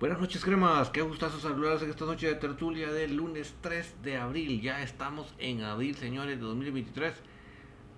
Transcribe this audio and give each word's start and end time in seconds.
Buenas 0.00 0.20
noches, 0.20 0.44
cremas. 0.44 0.90
Qué 0.90 1.02
gustazo 1.02 1.40
saludarlos 1.40 1.82
en 1.82 1.90
esta 1.90 2.04
noche 2.04 2.28
de 2.28 2.36
tertulia 2.36 2.92
del 2.92 3.16
lunes 3.16 3.56
3 3.62 3.96
de 4.04 4.16
abril. 4.16 4.60
Ya 4.60 4.80
estamos 4.80 5.34
en 5.38 5.64
abril, 5.64 5.96
señores, 5.96 6.38
de 6.38 6.44
2023. 6.46 7.14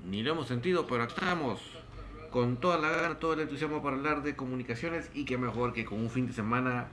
Ni 0.09 0.23
lo 0.23 0.33
hemos 0.33 0.49
sentido, 0.49 0.87
pero 0.87 1.03
aquí 1.03 1.13
estamos. 1.15 1.61
Con 2.31 2.57
toda 2.57 2.79
la 2.79 2.89
gana, 2.89 3.19
todo 3.19 3.35
el 3.35 3.41
entusiasmo 3.41 3.83
para 3.83 3.97
hablar 3.97 4.23
de 4.23 4.35
comunicaciones. 4.35 5.11
Y 5.13 5.27
qué 5.27 5.37
mejor 5.37 5.75
que 5.75 5.85
con 5.85 6.01
un 6.01 6.09
fin 6.09 6.27
de 6.27 6.33
semana 6.33 6.89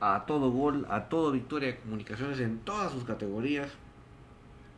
a 0.00 0.24
todo 0.24 0.50
gol, 0.50 0.86
a 0.88 1.10
todo 1.10 1.32
victoria 1.32 1.72
de 1.72 1.76
comunicaciones 1.76 2.40
en 2.40 2.60
todas 2.60 2.92
sus 2.92 3.04
categorías. 3.04 3.70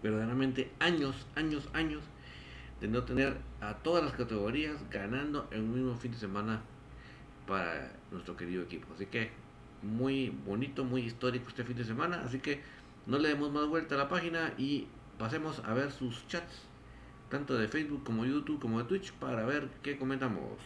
Verdaderamente 0.02 0.72
años, 0.80 1.28
años, 1.36 1.68
años 1.72 2.02
de 2.80 2.88
no 2.88 3.04
tener 3.04 3.36
a 3.60 3.74
todas 3.74 4.02
las 4.02 4.14
categorías 4.14 4.74
ganando 4.90 5.46
en 5.52 5.60
un 5.60 5.74
mismo 5.74 5.94
fin 5.94 6.10
de 6.10 6.18
semana 6.18 6.62
para 7.46 7.92
nuestro 8.10 8.36
querido 8.36 8.64
equipo. 8.64 8.92
Así 8.92 9.06
que 9.06 9.46
muy 9.82 10.30
bonito, 10.46 10.84
muy 10.84 11.02
histórico 11.02 11.48
este 11.48 11.64
fin 11.64 11.76
de 11.76 11.84
semana. 11.84 12.22
Así 12.24 12.38
que 12.40 12.62
no 13.06 13.18
le 13.18 13.28
demos 13.28 13.52
más 13.52 13.66
vuelta 13.66 13.94
a 13.94 13.98
la 13.98 14.08
página 14.08 14.52
y 14.58 14.86
pasemos 15.18 15.60
a 15.64 15.74
ver 15.74 15.92
sus 15.92 16.26
chats, 16.28 16.62
tanto 17.30 17.54
de 17.54 17.68
Facebook 17.68 18.04
como 18.04 18.24
YouTube 18.24 18.60
como 18.60 18.78
de 18.78 18.84
Twitch, 18.84 19.12
para 19.12 19.44
ver 19.44 19.68
qué 19.82 19.98
comentamos. 19.98 20.58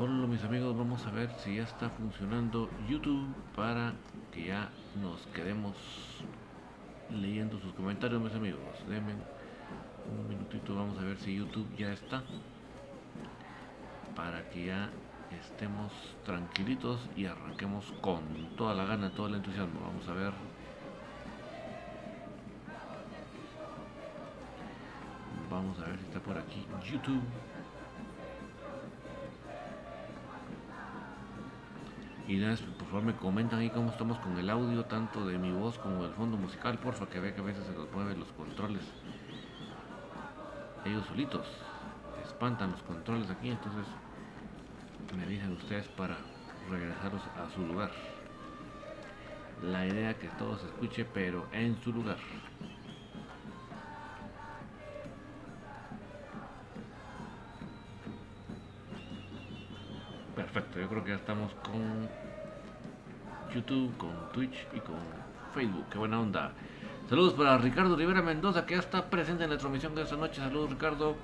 Solo 0.00 0.26
mis 0.26 0.42
amigos 0.44 0.69
vamos 0.80 1.06
a 1.06 1.10
ver 1.10 1.28
si 1.44 1.56
ya 1.56 1.64
está 1.64 1.90
funcionando 1.90 2.70
YouTube 2.88 3.28
para 3.54 3.92
que 4.32 4.46
ya 4.46 4.70
nos 5.02 5.20
quedemos 5.26 5.76
leyendo 7.10 7.60
sus 7.60 7.74
comentarios 7.74 8.22
mis 8.22 8.32
amigos. 8.32 8.62
Denme 8.88 9.12
un 9.12 10.26
minutito, 10.26 10.74
vamos 10.74 10.98
a 10.98 11.02
ver 11.02 11.18
si 11.18 11.36
YouTube 11.36 11.68
ya 11.76 11.92
está. 11.92 12.22
Para 14.16 14.48
que 14.48 14.68
ya 14.68 14.88
estemos 15.42 15.92
tranquilitos 16.24 16.98
y 17.14 17.26
arranquemos 17.26 17.84
con 18.00 18.22
toda 18.56 18.74
la 18.74 18.86
gana, 18.86 19.10
todo 19.10 19.26
el 19.26 19.34
entusiasmo. 19.34 19.80
Vamos 19.82 20.08
a 20.08 20.14
ver. 20.14 20.32
Vamos 25.50 25.78
a 25.78 25.84
ver 25.84 25.98
si 25.98 26.04
está 26.06 26.20
por 26.20 26.38
aquí 26.38 26.66
YouTube. 26.90 27.22
Y 32.30 32.38
por 32.38 32.86
favor 32.86 33.02
me 33.02 33.16
comentan 33.16 33.58
ahí 33.58 33.70
cómo 33.70 33.90
estamos 33.90 34.16
con 34.20 34.38
el 34.38 34.48
audio, 34.50 34.84
tanto 34.84 35.26
de 35.26 35.36
mi 35.36 35.50
voz 35.50 35.76
como 35.78 36.04
del 36.04 36.12
fondo 36.12 36.36
musical, 36.36 36.78
porfa, 36.78 37.08
que 37.08 37.18
vea 37.18 37.34
que 37.34 37.40
a 37.40 37.44
veces 37.44 37.66
se 37.66 37.72
nos 37.72 37.90
mueven 37.90 38.20
los 38.20 38.28
controles. 38.30 38.82
Ellos 40.84 41.04
solitos 41.06 41.44
espantan 42.22 42.70
los 42.70 42.82
controles 42.82 43.28
aquí, 43.30 43.50
entonces 43.50 43.84
me 45.18 45.26
dicen 45.26 45.54
ustedes 45.54 45.88
para 45.88 46.18
regresarlos 46.70 47.22
a 47.36 47.52
su 47.52 47.66
lugar. 47.66 47.90
La 49.64 49.84
idea 49.88 50.16
que 50.16 50.28
todo 50.38 50.56
se 50.56 50.66
escuche, 50.66 51.04
pero 51.04 51.48
en 51.50 51.82
su 51.82 51.92
lugar. 51.92 52.18
YouTube, 63.54 63.96
con 63.96 64.10
Twitch 64.32 64.66
y 64.74 64.80
con 64.80 64.96
Facebook. 65.54 65.84
Qué 65.90 65.98
buena 65.98 66.20
onda. 66.20 66.52
Saludos 67.08 67.34
para 67.34 67.58
Ricardo 67.58 67.96
Rivera 67.96 68.22
Mendoza, 68.22 68.64
que 68.66 68.74
ya 68.74 68.80
está 68.80 69.10
presente 69.10 69.44
en 69.44 69.50
la 69.50 69.58
transmisión 69.58 69.94
de 69.94 70.02
esta 70.02 70.16
noche. 70.16 70.40
Saludos, 70.40 70.70
Ricardo. 70.70 71.16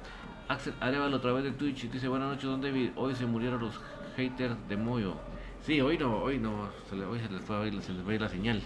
Axel 0.49 0.75
Arevalo, 0.81 1.17
otra 1.17 1.33
vez 1.33 1.45
de 1.45 1.53
Twitch. 1.53 1.91
Dice: 1.91 2.09
Buenas 2.09 2.29
noches, 2.29 2.45
don 2.45 2.61
David. 2.61 2.91
Hoy 2.97 3.15
se 3.15 3.27
murieron 3.27 3.61
los 3.61 3.81
haters 4.17 4.57
de 4.69 4.77
Moyo. 4.77 5.15
Sí, 5.63 5.81
hoy 5.81 5.99
no, 5.99 6.19
hoy 6.19 6.39
no. 6.39 6.69
hoy 7.09 7.21
se 7.21 7.29
les 7.29 7.43
fue 7.43 7.57
a 7.57 7.67
ir, 7.67 7.81
se 7.83 7.93
les 7.93 8.07
a 8.07 8.25
la 8.25 8.29
señal. 8.29 8.63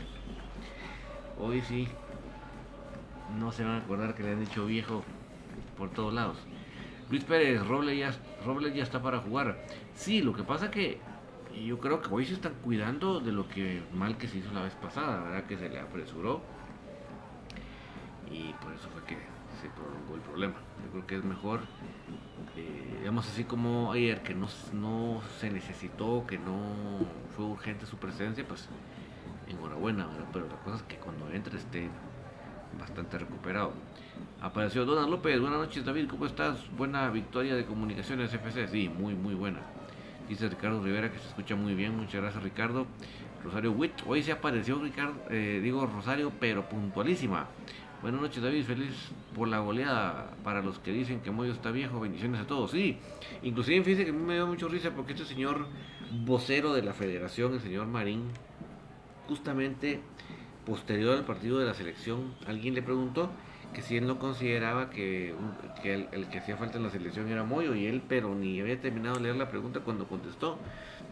Hoy 1.39 1.61
sí. 1.63 1.89
No 3.39 3.53
se 3.53 3.65
van 3.65 3.75
a 3.75 3.79
acordar 3.79 4.15
que 4.15 4.23
le 4.23 4.33
han 4.33 4.41
dicho 4.41 4.67
viejo 4.67 5.03
por 5.79 5.91
todos 5.91 6.13
lados. 6.13 6.37
Luis 7.11 7.25
Pérez, 7.25 7.67
Robles 7.67 7.99
ya, 7.99 8.13
Robles 8.45 8.75
ya 8.75 8.83
está 8.83 9.01
para 9.03 9.19
jugar. 9.19 9.65
Sí, 9.95 10.21
lo 10.23 10.33
que 10.33 10.43
pasa 10.43 10.71
que 10.71 10.99
yo 11.55 11.79
creo 11.79 12.01
que 12.01 12.09
hoy 12.13 12.27
se 12.27 12.35
están 12.35 12.55
cuidando 12.63 13.21
de 13.21 13.33
lo 13.33 13.49
que 13.49 13.83
mal 13.95 14.17
que 14.17 14.29
se 14.29 14.39
hizo 14.39 14.53
la 14.53 14.63
vez 14.63 14.75
pasada, 14.75 15.23
¿verdad? 15.23 15.45
Que 15.45 15.57
se 15.57 15.69
le 15.69 15.81
apresuró. 15.81 16.41
Y 18.31 18.53
por 18.55 18.73
eso 18.73 18.89
fue 18.91 19.03
que 19.05 19.17
se 19.61 19.69
prolongó 19.71 20.15
el 20.15 20.21
problema. 20.21 20.55
Yo 20.85 20.91
creo 20.93 21.07
que 21.07 21.17
es 21.17 21.25
mejor, 21.25 21.61
eh, 22.57 22.97
digamos 23.01 23.29
así 23.29 23.45
como 23.45 23.93
ayer, 23.93 24.23
que 24.23 24.35
no, 24.35 24.49
no 24.73 25.21
se 25.39 25.51
necesitó, 25.51 26.25
que 26.27 26.39
no 26.39 27.07
fue 27.37 27.45
urgente 27.45 27.87
su 27.87 27.97
presencia, 27.97 28.47
pues 28.47 28.69
enhorabuena. 29.49 30.09
Pero 30.33 30.47
la 30.47 30.57
cosa 30.57 30.77
es 30.77 30.83
que 30.85 30.97
cuando 30.97 31.31
entre 31.31 31.59
esté 31.59 31.91
bastante 32.79 33.19
recuperado. 33.19 33.73
Apareció 34.41 34.85
Donald 34.85 35.11
López. 35.11 35.41
Buenas 35.41 35.59
noches, 35.59 35.85
David. 35.85 36.09
¿Cómo 36.09 36.27
estás? 36.27 36.59
Buena 36.77 37.11
victoria 37.11 37.55
de 37.55 37.65
Comunicaciones 37.65 38.33
FC. 38.33 38.69
Sí, 38.69 38.89
muy, 38.89 39.15
muy 39.15 39.35
buena. 39.35 39.61
Dice 40.31 40.49
Ricardo 40.49 40.81
Rivera 40.81 41.11
que 41.11 41.19
se 41.19 41.27
escucha 41.27 41.57
muy 41.57 41.75
bien. 41.75 41.97
Muchas 41.97 42.23
gracias, 42.23 42.41
Ricardo. 42.41 42.87
Rosario 43.43 43.73
Witt. 43.73 43.95
Hoy 44.07 44.23
se 44.23 44.31
apareció, 44.31 44.81
Ricardo, 44.81 45.15
eh, 45.29 45.59
digo 45.61 45.85
Rosario, 45.87 46.31
pero 46.39 46.69
puntualísima. 46.69 47.49
Buenas 48.01 48.21
noches, 48.21 48.41
David. 48.41 48.63
Feliz 48.63 48.93
por 49.35 49.49
la 49.49 49.59
goleada. 49.59 50.31
Para 50.45 50.63
los 50.63 50.79
que 50.79 50.93
dicen 50.93 51.21
que 51.21 51.33
Moyo 51.33 51.51
está 51.51 51.73
viejo, 51.73 51.99
bendiciones 51.99 52.41
a 52.41 52.47
todos. 52.47 52.71
Sí, 52.71 52.97
inclusive 53.43 53.83
fíjese 53.83 54.05
que 54.05 54.13
me 54.13 54.35
dio 54.35 54.47
mucho 54.47 54.69
risa 54.69 54.93
porque 54.93 55.15
este 55.15 55.25
señor 55.25 55.67
vocero 56.25 56.75
de 56.75 56.83
la 56.83 56.93
federación, 56.93 57.55
el 57.55 57.61
señor 57.61 57.89
Marín, 57.89 58.29
justamente 59.27 60.01
posterior 60.65 61.17
al 61.17 61.25
partido 61.25 61.59
de 61.59 61.67
la 61.67 61.75
selección, 61.75 62.37
alguien 62.47 62.75
le 62.75 62.83
preguntó 62.83 63.31
que 63.73 63.83
si 63.83 63.97
él 63.97 64.07
no 64.07 64.19
consideraba 64.19 64.91
que, 64.91 65.35
el, 65.85 66.29
que 66.29 66.39
hacía 66.39 66.57
falta 66.57 66.79
en 66.79 66.85
la 66.85 66.91
selección 66.91 67.29
era 67.29 67.45
Moyo 67.45 67.75
y 67.75 67.87
él, 67.87 68.03
pero 68.09 68.35
ni 68.35 68.61
había 68.61 68.81
terminado 68.81 69.17
de 69.17 69.23
leer 69.23 69.37
la 69.37 69.49
pregunta 69.49 69.81
cuando 69.81 70.09
contestó. 70.09 70.59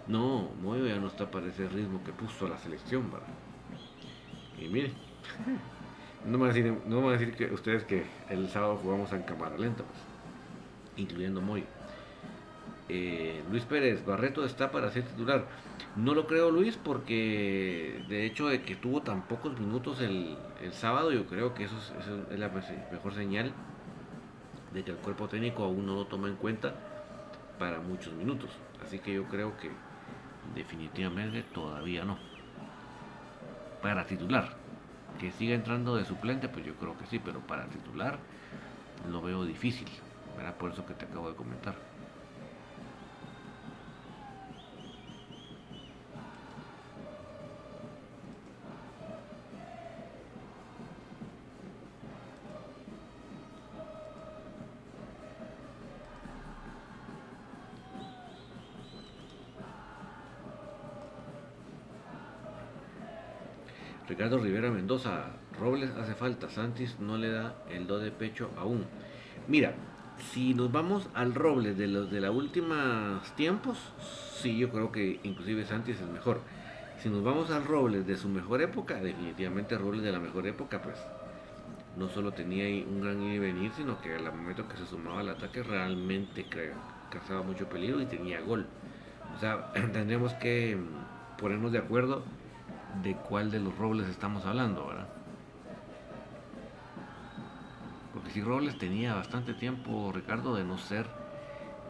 No, 0.07 0.51
Moyo 0.63 0.87
ya 0.87 0.97
no 0.99 1.09
está 1.09 1.31
para 1.31 1.47
ese 1.47 1.69
ritmo 1.69 2.03
que 2.05 2.13
puso 2.13 2.49
la 2.49 2.59
selección, 2.59 3.11
¿verdad? 3.11 3.27
Y 4.61 4.69
mire, 4.69 4.93
no 6.25 6.33
me 6.33 6.47
van 6.47 6.51
a 6.51 6.55
decir, 6.55 6.81
no 6.87 7.01
me 7.01 7.09
a 7.09 7.13
decir 7.13 7.35
que 7.35 7.53
ustedes 7.53 7.85
que 7.85 8.05
el 8.29 8.49
sábado 8.49 8.77
jugamos 8.77 9.13
en 9.13 9.23
cámara 9.23 9.57
lenta, 9.57 9.85
pues, 9.85 9.99
incluyendo 10.97 11.41
Moyo. 11.41 11.78
Eh, 12.89 13.43
Luis 13.51 13.65
Pérez, 13.65 14.05
Barreto 14.05 14.45
está 14.45 14.71
para 14.71 14.91
ser 14.91 15.05
titular. 15.05 15.47
No 15.97 16.15
lo 16.15 16.27
creo 16.27 16.51
Luis 16.51 16.77
porque 16.77 18.03
de 18.09 18.25
hecho 18.25 18.49
de 18.49 18.63
que 18.63 18.77
tuvo 18.77 19.03
tan 19.03 19.23
pocos 19.23 19.59
minutos 19.59 20.01
el, 20.01 20.37
sábado 20.73 21.13
yo 21.13 21.27
creo 21.27 21.55
que 21.55 21.65
eso 21.65 21.77
es, 22.31 22.39
la 22.39 22.49
mejor 22.49 23.15
señal 23.15 23.53
de 24.73 24.85
que 24.85 24.91
el 24.91 24.97
cuerpo 24.99 25.29
técnico 25.29 25.65
aún 25.65 25.87
no 25.87 25.95
lo 25.95 26.07
toma 26.07 26.29
en 26.29 26.37
cuenta 26.37 26.75
para 27.59 27.81
muchos 27.81 28.13
minutos. 28.15 28.51
Así 28.83 28.99
que 29.01 29.13
yo 29.13 29.25
creo 29.25 29.57
que 29.59 29.71
definitivamente 30.55 31.43
todavía 31.43 32.05
no. 32.05 32.17
Para 33.83 34.07
titular, 34.07 34.57
que 35.19 35.31
siga 35.31 35.55
entrando 35.55 35.97
de 35.97 36.05
suplente, 36.05 36.49
pues 36.49 36.65
yo 36.65 36.75
creo 36.75 36.97
que 36.97 37.07
sí, 37.07 37.19
pero 37.19 37.41
para 37.41 37.67
titular 37.67 38.19
lo 39.11 39.21
veo 39.21 39.45
difícil. 39.45 39.89
Por 40.59 40.71
eso 40.71 40.87
que 40.87 40.95
te 40.95 41.05
acabo 41.05 41.29
de 41.29 41.37
comentar. 41.37 41.88
Ricardo 64.29 64.45
Rivera 64.45 64.71
Mendoza, 64.71 65.25
Robles 65.59 65.89
hace 65.97 66.15
falta, 66.15 66.51
Santis 66.51 67.01
no 67.01 67.17
le 67.17 67.31
da 67.31 67.55
el 67.71 67.87
do 67.87 67.99
de 67.99 68.11
pecho 68.11 68.51
aún. 68.59 68.85
Mira, 69.47 69.73
si 70.19 70.53
nos 70.53 70.71
vamos 70.71 71.09
al 71.15 71.35
Robles 71.35 71.79
de 71.79 71.87
los 71.87 72.11
de 72.11 72.21
los 72.21 72.37
últimos 72.37 73.23
tiempos, 73.37 73.79
sí, 74.43 74.59
yo 74.59 74.69
creo 74.69 74.93
que 74.93 75.19
inclusive 75.23 75.65
Santis 75.65 75.99
es 76.03 76.09
mejor. 76.11 76.43
Si 77.03 77.09
nos 77.09 77.25
vamos 77.25 77.51
al 77.51 77.65
Robles 77.65 78.07
de 78.07 78.19
su 78.19 78.29
mejor 78.29 78.61
época, 78.61 78.97
definitivamente 78.97 79.79
Robles 79.79 80.03
de 80.03 80.13
la 80.13 80.19
mejor 80.19 80.47
época, 80.47 80.83
pues 80.83 80.99
no 81.97 82.11
solo 82.11 82.33
tenía 82.33 82.67
un 82.87 83.01
gran 83.01 83.23
ir 83.23 83.37
y 83.37 83.39
venir, 83.39 83.73
sino 83.75 83.99
que 84.03 84.15
al 84.15 84.25
momento 84.25 84.69
que 84.69 84.77
se 84.77 84.85
sumaba 84.85 85.21
al 85.21 85.31
ataque 85.31 85.63
realmente 85.63 86.45
causaba 87.09 87.41
mucho 87.41 87.67
peligro 87.67 88.03
y 88.03 88.05
tenía 88.05 88.43
gol. 88.43 88.67
O 89.35 89.41
sea, 89.41 89.73
tendríamos 89.95 90.35
que 90.35 90.77
mm, 90.77 91.39
ponernos 91.39 91.73
de 91.73 91.79
acuerdo 91.79 92.25
de 93.03 93.15
cuál 93.15 93.51
de 93.51 93.61
los 93.61 93.77
Robles 93.79 94.09
estamos 94.09 94.45
hablando, 94.45 94.87
¿verdad? 94.87 95.09
Porque 98.13 98.31
si 98.31 98.41
Robles 98.41 98.77
tenía 98.79 99.15
bastante 99.15 99.55
tiempo, 99.55 100.11
Ricardo, 100.13 100.55
de 100.55 100.65
no 100.65 100.79
ser 100.79 101.07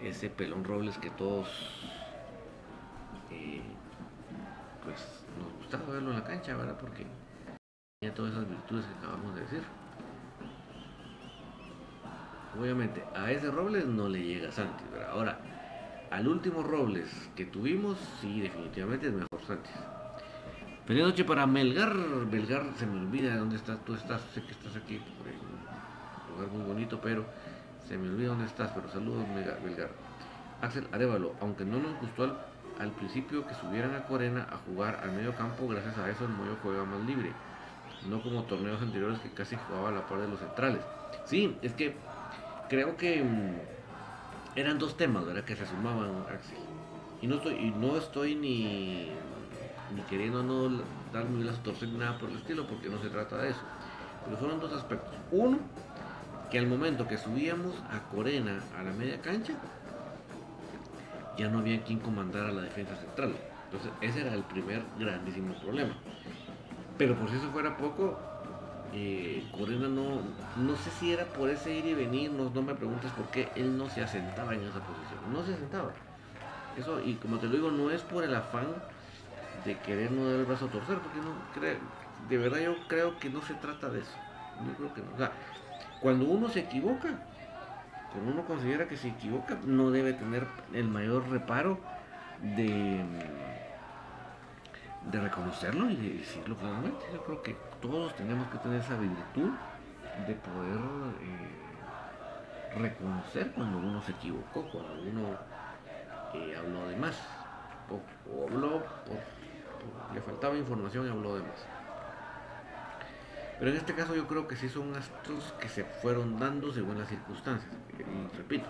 ese 0.02 0.28
pelón 0.28 0.64
Robles 0.64 0.98
que 0.98 1.10
todos, 1.10 1.48
eh, 3.30 3.62
pues, 4.84 5.24
nos 5.38 5.52
gustaba 5.54 5.94
verlo 5.94 6.10
en 6.10 6.16
la 6.16 6.24
cancha, 6.24 6.56
¿verdad? 6.56 6.76
Porque 6.78 7.06
tenía 8.00 8.14
todas 8.14 8.32
esas 8.32 8.48
virtudes 8.48 8.84
que 8.86 8.98
acabamos 8.98 9.34
de 9.34 9.40
decir. 9.40 9.62
Obviamente, 12.58 13.04
a 13.14 13.30
ese 13.30 13.50
Robles 13.50 13.86
no 13.86 14.08
le 14.08 14.22
llega 14.22 14.50
Santi, 14.50 14.84
¿verdad? 14.92 15.10
Ahora, 15.10 15.38
al 16.10 16.26
último 16.26 16.62
Robles 16.62 17.30
que 17.36 17.44
tuvimos, 17.44 17.98
sí, 18.20 18.40
definitivamente 18.40 19.06
es 19.06 19.12
mejor 19.12 19.40
Santi. 19.46 19.70
Feliz 20.88 21.04
noche 21.04 21.22
para 21.22 21.46
Melgar. 21.46 21.94
Melgar, 21.94 22.64
se 22.78 22.86
me 22.86 22.98
olvida 22.98 23.36
dónde 23.36 23.56
estás. 23.56 23.78
Tú 23.84 23.92
estás, 23.92 24.22
sé 24.32 24.42
que 24.42 24.52
estás 24.52 24.74
aquí, 24.74 24.96
un 24.96 26.34
lugar 26.34 26.50
muy 26.50 26.64
bonito, 26.64 26.98
pero 27.02 27.26
se 27.86 27.98
me 27.98 28.08
olvida 28.08 28.28
dónde 28.28 28.46
estás. 28.46 28.70
Pero 28.74 28.88
saludos, 28.88 29.22
Melgar. 29.28 29.90
Axel 30.62 30.88
Arevalo, 30.90 31.34
aunque 31.42 31.66
no 31.66 31.78
nos 31.78 32.00
gustó 32.00 32.34
al, 32.78 32.90
principio 32.92 33.46
que 33.46 33.54
subieran 33.56 33.94
a 33.96 34.06
Corena 34.06 34.46
a 34.50 34.56
jugar 34.56 35.00
al 35.02 35.12
medio 35.12 35.34
campo, 35.36 35.68
gracias 35.68 35.98
a 35.98 36.08
eso 36.08 36.24
el 36.24 36.30
Moyo 36.30 36.56
juega 36.62 36.82
más 36.86 37.04
libre. 37.04 37.32
No 38.08 38.22
como 38.22 38.44
torneos 38.44 38.80
anteriores 38.80 39.18
que 39.18 39.30
casi 39.32 39.56
jugaba 39.56 39.90
a 39.90 39.92
la 39.92 40.06
par 40.06 40.20
de 40.20 40.28
los 40.28 40.40
centrales. 40.40 40.80
Sí, 41.26 41.54
es 41.60 41.74
que 41.74 41.96
creo 42.70 42.96
que 42.96 43.22
mm, 43.22 44.58
eran 44.58 44.78
dos 44.78 44.96
temas, 44.96 45.26
¿verdad? 45.26 45.44
Que 45.44 45.54
se 45.54 45.66
sumaban, 45.66 46.24
Axel. 46.34 46.56
Y 47.20 47.26
no 47.26 47.34
estoy, 47.34 47.56
y 47.56 47.72
no 47.72 47.98
estoy 47.98 48.36
ni 48.36 49.10
ni 49.94 50.02
queriendo 50.02 50.42
no 50.42 50.82
darme 51.12 51.44
las 51.44 51.62
torcer 51.62 51.88
ni 51.88 51.98
nada 51.98 52.18
por 52.18 52.30
el 52.30 52.36
estilo, 52.36 52.66
porque 52.66 52.88
no 52.88 53.00
se 53.00 53.08
trata 53.08 53.38
de 53.38 53.50
eso. 53.50 53.60
Pero 54.24 54.36
fueron 54.36 54.60
dos 54.60 54.72
aspectos. 54.72 55.14
Uno, 55.30 55.58
que 56.50 56.58
al 56.58 56.66
momento 56.66 57.06
que 57.06 57.16
subíamos 57.16 57.74
a 57.90 58.00
Corena 58.14 58.60
a 58.78 58.82
la 58.82 58.92
media 58.92 59.20
cancha, 59.20 59.54
ya 61.36 61.48
no 61.48 61.58
había 61.58 61.82
quien 61.82 62.00
comandara 62.00 62.52
la 62.52 62.62
defensa 62.62 62.96
central. 62.96 63.34
Entonces, 63.66 63.92
ese 64.00 64.20
era 64.22 64.34
el 64.34 64.42
primer 64.42 64.82
grandísimo 64.98 65.54
problema. 65.54 65.94
Pero 66.96 67.14
por 67.14 67.30
si 67.30 67.36
eso 67.36 67.50
fuera 67.50 67.76
poco, 67.76 68.18
eh, 68.92 69.44
Corena 69.56 69.88
no, 69.88 70.20
no 70.56 70.76
sé 70.76 70.90
si 70.90 71.12
era 71.12 71.24
por 71.26 71.48
ese 71.48 71.74
ir 71.74 71.86
y 71.86 71.94
venir, 71.94 72.30
no, 72.30 72.50
no 72.50 72.62
me 72.62 72.74
preguntes 72.74 73.12
por 73.12 73.26
qué 73.26 73.50
él 73.54 73.76
no 73.76 73.88
se 73.88 74.02
asentaba 74.02 74.54
en 74.54 74.62
esa 74.62 74.80
posición. 74.80 75.32
No 75.32 75.44
se 75.44 75.54
asentaba. 75.54 75.92
Eso, 76.76 77.00
y 77.00 77.14
como 77.14 77.38
te 77.38 77.46
lo 77.46 77.54
digo, 77.54 77.70
no 77.70 77.90
es 77.90 78.02
por 78.02 78.24
el 78.24 78.34
afán 78.34 78.66
de 79.64 79.76
querer 79.78 80.10
no 80.10 80.28
dar 80.30 80.40
el 80.40 80.46
brazo 80.46 80.66
a 80.66 80.70
torcer, 80.70 80.98
porque 80.98 81.18
no 81.20 81.32
creo, 81.54 81.78
de 82.28 82.38
verdad 82.38 82.60
yo 82.60 82.74
creo 82.88 83.18
que 83.18 83.30
no 83.30 83.42
se 83.42 83.54
trata 83.54 83.88
de 83.88 84.00
eso. 84.00 84.16
Yo 84.66 84.74
creo 84.74 84.94
que 84.94 85.02
no. 85.02 85.12
O 85.14 85.16
sea, 85.16 85.32
cuando 86.00 86.26
uno 86.26 86.48
se 86.48 86.60
equivoca, 86.60 87.18
cuando 88.12 88.32
uno 88.32 88.44
considera 88.44 88.88
que 88.88 88.96
se 88.96 89.08
equivoca, 89.08 89.58
no 89.64 89.90
debe 89.90 90.12
tener 90.12 90.46
el 90.72 90.88
mayor 90.88 91.28
reparo 91.28 91.78
de, 92.42 93.04
de 95.10 95.20
reconocerlo 95.20 95.90
y 95.90 95.96
de 95.96 96.18
decirlo 96.18 96.56
claramente. 96.56 97.06
Yo 97.12 97.22
creo 97.22 97.42
que 97.42 97.56
todos 97.80 98.14
tenemos 98.16 98.46
que 98.48 98.58
tener 98.58 98.80
esa 98.80 98.96
virtud 98.96 99.50
de 100.26 100.34
poder 100.34 100.80
eh, 101.20 101.68
reconocer 102.76 103.52
cuando 103.52 103.78
uno 103.78 104.02
se 104.02 104.12
equivocó, 104.12 104.64
cuando 104.70 104.94
uno 104.94 105.36
eh, 106.34 106.56
habló 106.56 106.88
de 106.88 106.96
más 106.96 107.16
o, 107.90 108.46
habló 108.46 108.82
le 110.14 110.20
faltaba 110.20 110.56
información 110.56 111.06
y 111.06 111.10
habló 111.10 111.36
de 111.36 111.42
más. 111.42 111.66
Pero 113.58 113.70
en 113.72 113.76
este 113.76 113.94
caso 113.94 114.14
yo 114.14 114.26
creo 114.26 114.46
que 114.46 114.56
sí 114.56 114.68
son 114.68 114.94
actos 114.94 115.52
que 115.60 115.68
se 115.68 115.84
fueron 115.84 116.38
dando 116.38 116.72
según 116.72 116.98
las 116.98 117.08
circunstancias. 117.08 117.70
Repito, 118.36 118.68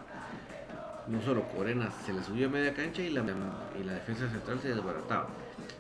no 1.09 1.21
solo 1.23 1.47
Corena 1.49 1.91
se 1.91 2.13
le 2.13 2.23
subió 2.23 2.47
a 2.47 2.51
media 2.51 2.75
cancha 2.75 3.03
y 3.03 3.11
la, 3.11 3.23
y 3.79 3.85
la 3.85 3.93
defensa 3.93 4.29
central 4.31 4.61
se 4.61 4.69
desbarataba, 4.69 5.29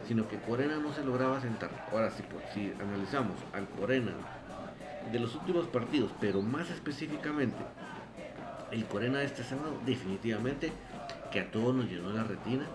sino 0.06 0.28
que 0.28 0.38
Corena 0.38 0.76
no 0.76 0.92
se 0.92 1.04
lograba 1.04 1.40
sentar. 1.40 1.70
Ahora, 1.90 2.10
si, 2.10 2.22
si 2.52 2.72
analizamos 2.80 3.36
al 3.52 3.66
Corena 3.68 4.12
de 5.10 5.18
los 5.18 5.34
últimos 5.34 5.66
partidos, 5.68 6.10
pero 6.20 6.42
más 6.42 6.68
específicamente 6.70 7.56
el 8.70 8.84
Corena 8.84 9.20
de 9.20 9.24
este 9.24 9.42
sábado, 9.42 9.80
definitivamente 9.86 10.70
que 11.32 11.40
a 11.40 11.50
todos 11.50 11.74
nos 11.74 11.86
llenó 11.86 12.10
la 12.10 12.24
retina 12.24 12.66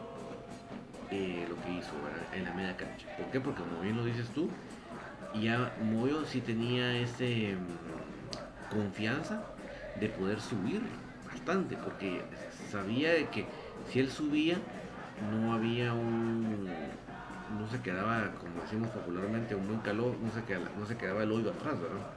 eh, 1.14 1.46
lo 1.48 1.62
que 1.62 1.72
hizo 1.72 1.92
en 2.34 2.44
la 2.44 2.54
media 2.54 2.76
cancha. 2.76 3.06
¿Por 3.16 3.28
qué? 3.28 3.40
Porque 3.40 3.62
como 3.62 3.82
bien 3.82 3.96
lo 3.96 4.04
dices 4.04 4.28
tú, 4.30 4.50
ya 5.40 5.72
Moyo 5.84 6.26
sí 6.26 6.42
tenía 6.42 6.98
ese 6.98 7.56
mm, 7.56 8.74
confianza 8.74 9.44
de 10.00 10.10
poder 10.10 10.42
subir 10.42 10.82
bastante, 11.32 11.78
porque 11.78 12.24
sabía 12.72 13.30
que 13.30 13.46
si 13.92 14.00
él 14.00 14.10
subía 14.10 14.58
no 15.32 15.54
había 15.54 15.94
un 15.94 16.68
no 17.60 17.70
se 17.70 17.80
quedaba, 17.82 18.32
como 18.40 18.64
decimos 18.64 18.90
popularmente, 18.90 19.54
un 19.54 19.68
buen 19.68 19.80
calor, 19.82 20.16
no 20.20 20.32
se 20.32 20.44
quedaba, 20.44 20.66
no 20.80 20.88
se 20.88 20.98
quedaba 20.98 21.22
el 21.22 21.32
hoyo 21.32 21.52
atrás, 21.52 21.76
¿verdad? 21.80 22.08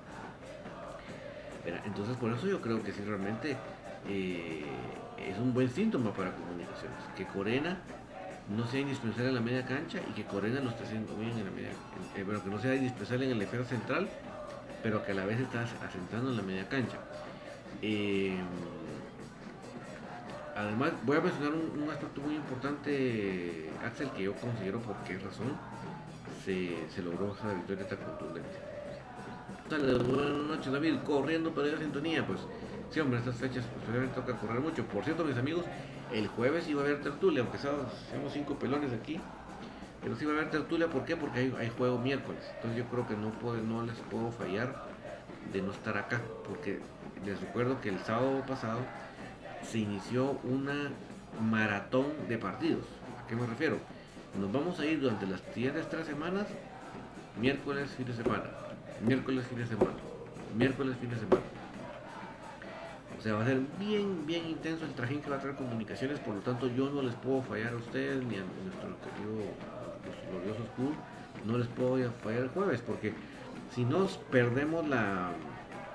Entonces 1.85 2.17
por 2.17 2.33
eso 2.33 2.47
yo 2.47 2.63
creo 2.63 2.83
que 2.83 2.93
sí 2.93 3.03
realmente 3.05 3.57
eh, 4.09 4.65
es 5.19 5.37
un 5.37 5.53
buen 5.53 5.69
síntoma 5.69 6.15
para 6.15 6.33
comunicaciones, 6.33 6.97
que 7.15 7.27
Corena 7.27 7.77
no 8.49 8.67
sea 8.67 8.81
indispensable 8.81 9.29
en 9.31 9.35
la 9.35 9.41
media 9.41 9.67
cancha 9.67 10.01
y 10.09 10.13
que 10.13 10.25
Corena 10.25 10.61
lo 10.61 10.71
esté 10.71 10.85
haciendo 10.85 11.17
bien 11.17 11.33
en 11.33 11.45
la 11.45 11.51
media 11.51 11.71
eh, 12.17 12.25
pero 12.27 12.43
que 12.43 12.51
no 12.51 12.61
sea 12.61 12.75
indispensable 12.75 13.27
en 13.27 13.33
el 13.33 13.39
defensa 13.39 13.69
central, 13.69 14.09
pero 14.83 15.05
que 15.05 15.13
a 15.13 15.15
la 15.15 15.25
vez 15.25 15.41
está 15.41 15.67
asentando 15.87 16.31
en 16.31 16.37
la 16.37 16.43
media 16.43 16.69
cancha. 16.69 16.97
Eh, 17.83 18.37
además, 20.57 20.93
voy 21.05 21.17
a 21.17 21.21
mencionar 21.21 21.53
un, 21.53 21.91
aspecto 21.91 22.21
muy 22.21 22.37
importante, 22.37 23.71
Axel, 23.85 24.11
que 24.11 24.23
yo 24.23 24.35
considero 24.35 24.81
por 24.81 24.97
qué 25.05 25.19
razón 25.19 25.53
se, 26.45 27.03
logró 27.03 27.35
esa 27.35 27.53
victoria 27.53 27.87
tan 27.89 27.99
contundente. 27.99 28.57
Buenas 29.69 30.47
noches, 30.47 30.73
David, 30.73 30.95
corriendo 31.05 31.53
para 31.53 31.69
ir 31.69 31.75
a 31.75 31.79
sintonía, 31.79 32.27
pues 32.27 32.39
sí, 32.91 33.01
hombre, 33.01 33.19
estas 33.19 33.37
fechas 33.37 33.65
pues, 33.85 34.15
toca 34.15 34.37
correr 34.39 34.61
mucho. 34.61 34.85
Por 34.85 35.05
cierto, 35.05 35.25
mis 35.25 35.37
amigos, 35.37 35.65
el 36.13 36.29
jueves 36.29 36.69
iba 36.69 36.83
a 36.83 36.85
haber 36.85 37.01
tertulia, 37.01 37.43
aunque 37.43 37.59
seamos 37.59 37.93
cinco 38.33 38.59
pelones 38.59 38.93
aquí. 38.93 39.21
Pero 40.03 40.15
sí 40.15 40.25
iba 40.25 40.35
a 40.35 40.37
haber 40.37 40.51
tertulia, 40.51 40.89
¿por 40.89 41.05
qué? 41.05 41.17
Porque 41.17 41.53
hay, 41.59 41.73
juego 41.77 41.99
miércoles. 41.99 42.43
Entonces 42.57 42.79
yo 42.79 42.85
creo 42.91 43.09
que 43.09 43.17
no, 43.17 43.31
puedo, 43.31 43.57
no 43.63 43.85
les 43.85 43.97
puedo 44.11 44.31
fallar 44.31 44.85
de 45.53 45.63
no 45.63 45.73
estar 45.73 45.97
acá. 45.97 46.21
Porque 46.47 46.81
les 47.25 47.41
recuerdo 47.41 47.81
que 47.81 47.89
el 47.89 47.99
sábado 48.01 48.45
pasado 48.47 48.81
se 49.63 49.79
inició 49.79 50.39
una 50.45 50.91
maratón 51.41 52.07
de 52.29 52.39
partidos. 52.39 52.85
¿A 53.23 53.27
qué 53.27 53.35
me 53.35 53.47
refiero? 53.47 53.79
Nos 54.39 54.53
vamos 54.53 54.79
a 54.79 54.87
ir 54.87 55.01
durante 55.01 55.27
las 55.27 55.41
siguientes 55.55 55.89
tres 55.89 56.07
semanas, 56.07 56.47
miércoles, 57.41 57.91
fin 57.97 58.07
de 58.07 58.13
semana, 58.13 58.45
miércoles, 59.01 59.47
fin 59.47 59.59
de 59.59 59.67
semana, 59.67 59.93
miércoles, 60.55 60.97
fin 61.01 61.11
de 61.11 61.17
semana. 61.17 61.56
O 63.19 63.21
sea, 63.23 63.35
va 63.35 63.43
a 63.43 63.47
ser 63.47 63.61
bien, 63.61 64.27
bien 64.27 64.45
intenso 64.47 64.85
el 64.85 64.95
trajín 64.95 65.23
que 65.23 65.31
va 65.31 65.37
a 65.37 65.39
traer 65.41 65.57
comunicaciones, 65.57 66.21
por 66.21 66.35
lo 66.35 66.43
tanto 66.43 66.69
yo 66.69 66.91
no 66.91 67.01
les 67.03 67.17
puedo 67.17 67.43
fallar 67.43 67.73
a 67.73 67.77
ustedes 67.77 68.23
ni 68.23 68.37
a 68.37 68.45
nuestro 68.45 69.01
querido, 69.01 69.65
los 70.03 70.23
gloriosos 70.23 70.69
School, 70.69 71.03
no 71.43 71.57
les 71.57 71.69
puedo 71.69 72.13
fallar 72.13 72.43
el 72.43 72.49
jueves, 72.51 72.83
porque 72.83 73.19
si 73.69 73.85
nos 73.87 74.19
perdemos 74.19 74.87
la, 74.87 75.35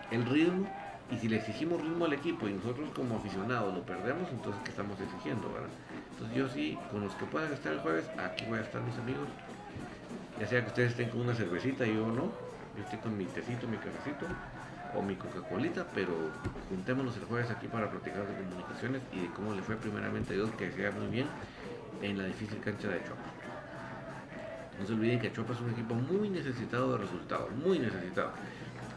el 0.10 0.25
ritmo 0.25 0.75
y 1.08 1.20
si 1.20 1.28
le 1.30 1.38
exigimos 1.38 1.82
ritmo 1.82 2.06
al 2.06 2.13
equipo 2.13 2.48
y 2.48 2.54
nosotros 2.54 2.92
como 2.92 3.18
aficionados 3.18 3.74
lo 3.74 3.86
perdemos, 3.86 4.32
entonces 4.32 4.62
¿qué 4.63 4.72
estamos 4.72 5.00
exigiendo? 5.00 5.51
¿verdad? 5.51 5.75
Entonces 6.10 6.36
yo 6.36 6.50
sí, 6.50 6.86
con 6.88 7.01
los 7.01 7.16
que 7.16 7.28
puedan 7.28 7.54
estar 7.54 7.72
el 7.74 7.80
jueves, 7.82 8.12
aquí 8.18 8.46
voy 8.46 8.60
a 8.60 8.62
estar 8.62 8.82
mis 8.82 8.98
amigos, 8.98 9.38
ya 10.36 10.48
sea 10.48 10.62
que 10.62 10.68
ustedes 10.70 10.92
estén 10.92 11.10
con 11.10 11.22
una 11.22 11.36
cervecita 11.36 11.88
y 11.88 11.96
yo 11.96 12.12
no, 12.12 12.50
yo 12.75 12.84
estoy 12.84 13.00
con 13.00 13.18
mi 13.18 13.25
tecito, 13.25 13.68
mi 13.68 13.78
cafecito 13.78 14.25
o 14.94 15.01
mi 15.01 15.16
Coca-Colita, 15.16 15.86
pero 15.94 16.13
juntémonos 16.70 17.16
el 17.18 17.25
jueves 17.25 17.50
aquí 17.50 17.68
para 17.68 17.90
platicar 17.90 18.28
de 18.28 18.34
comunicaciones 18.44 19.01
y 19.13 19.22
de 19.22 19.28
cómo 19.28 19.54
le 19.54 19.62
fue 19.62 19.75
primeramente 19.75 20.34
a 20.34 20.36
Dios, 20.36 20.51
que 20.58 20.72
sea 20.72 20.92
muy 20.92 21.08
bien 21.08 21.28
en 22.01 22.18
la 22.18 22.25
difícil 22.25 22.60
cancha 22.60 22.88
de 22.90 23.00
Chopa. 23.00 23.32
No 24.80 24.88
se 24.88 24.94
olviden 24.94 25.20
que 25.20 25.32
Chopa 25.32 25.54
es 25.54 25.62
un 25.62 25.70
equipo 25.70 25.94
muy 25.96 26.30
necesitado 26.30 26.94
de 26.94 26.98
resultados, 27.00 27.51
muy 27.51 27.80
necesitado. 27.80 28.32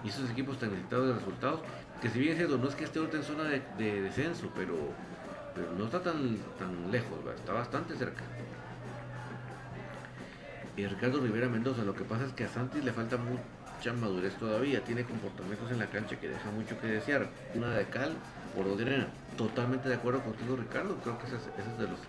Y 0.03 0.09
esos 0.09 0.31
equipos 0.31 0.55
están 0.55 0.71
necesitados 0.71 1.09
de 1.09 1.15
resultados, 1.15 1.61
que 2.01 2.11
si 2.11 2.19
bien 2.19 2.33
es 2.33 2.39
cierto, 2.39 2.59
no 2.59 2.69
es 2.69 2.75
que 2.75 2.85
esté 2.85 2.99
ahorita 2.99 3.19
en 3.19 3.23
zona 3.23 3.45
de, 3.45 4.03
descenso, 4.03 4.51
pero, 4.55 4.75
pero 5.55 5.73
no 5.73 5.85
está 5.85 6.03
tan, 6.03 6.37
tan 6.59 6.91
lejos, 6.91 7.19
está 7.37 7.53
bastante 7.53 7.97
cerca. 7.97 8.23
Y 10.77 10.87
Ricardo 10.87 11.21
Rivera 11.21 11.49
Mendoza, 11.49 11.85
lo 11.85 11.95
que 11.95 12.03
pasa 12.03 12.25
es 12.25 12.33
que 12.33 12.45
a 12.45 12.49
Santis 12.49 12.85
le 12.85 12.93
falta 12.93 13.17
madurez 13.93 14.35
todavía, 14.35 14.83
tiene 14.85 15.05
comportamientos 15.05 15.71
en 15.71 15.79
la 15.79 15.87
cancha 15.87 16.17
que 16.19 16.29
deja 16.29 16.51
mucho 16.51 16.81
que 16.81 16.87
desear. 16.87 17.29
Una 17.55 17.71
de 17.71 17.87
cal 17.87 18.13
por 18.55 18.65
dos 18.65 18.79
de 18.79 18.85
arena. 18.85 19.09
Totalmente 19.37 19.89
de 19.89 19.97
acuerdo 19.97 20.23
contigo, 20.23 20.57
Ricardo, 20.57 20.97
creo 21.03 21.19
que 21.19 21.27
ese 21.27 21.37
es 21.37 21.79
de 21.79 21.89
los 21.89 22.01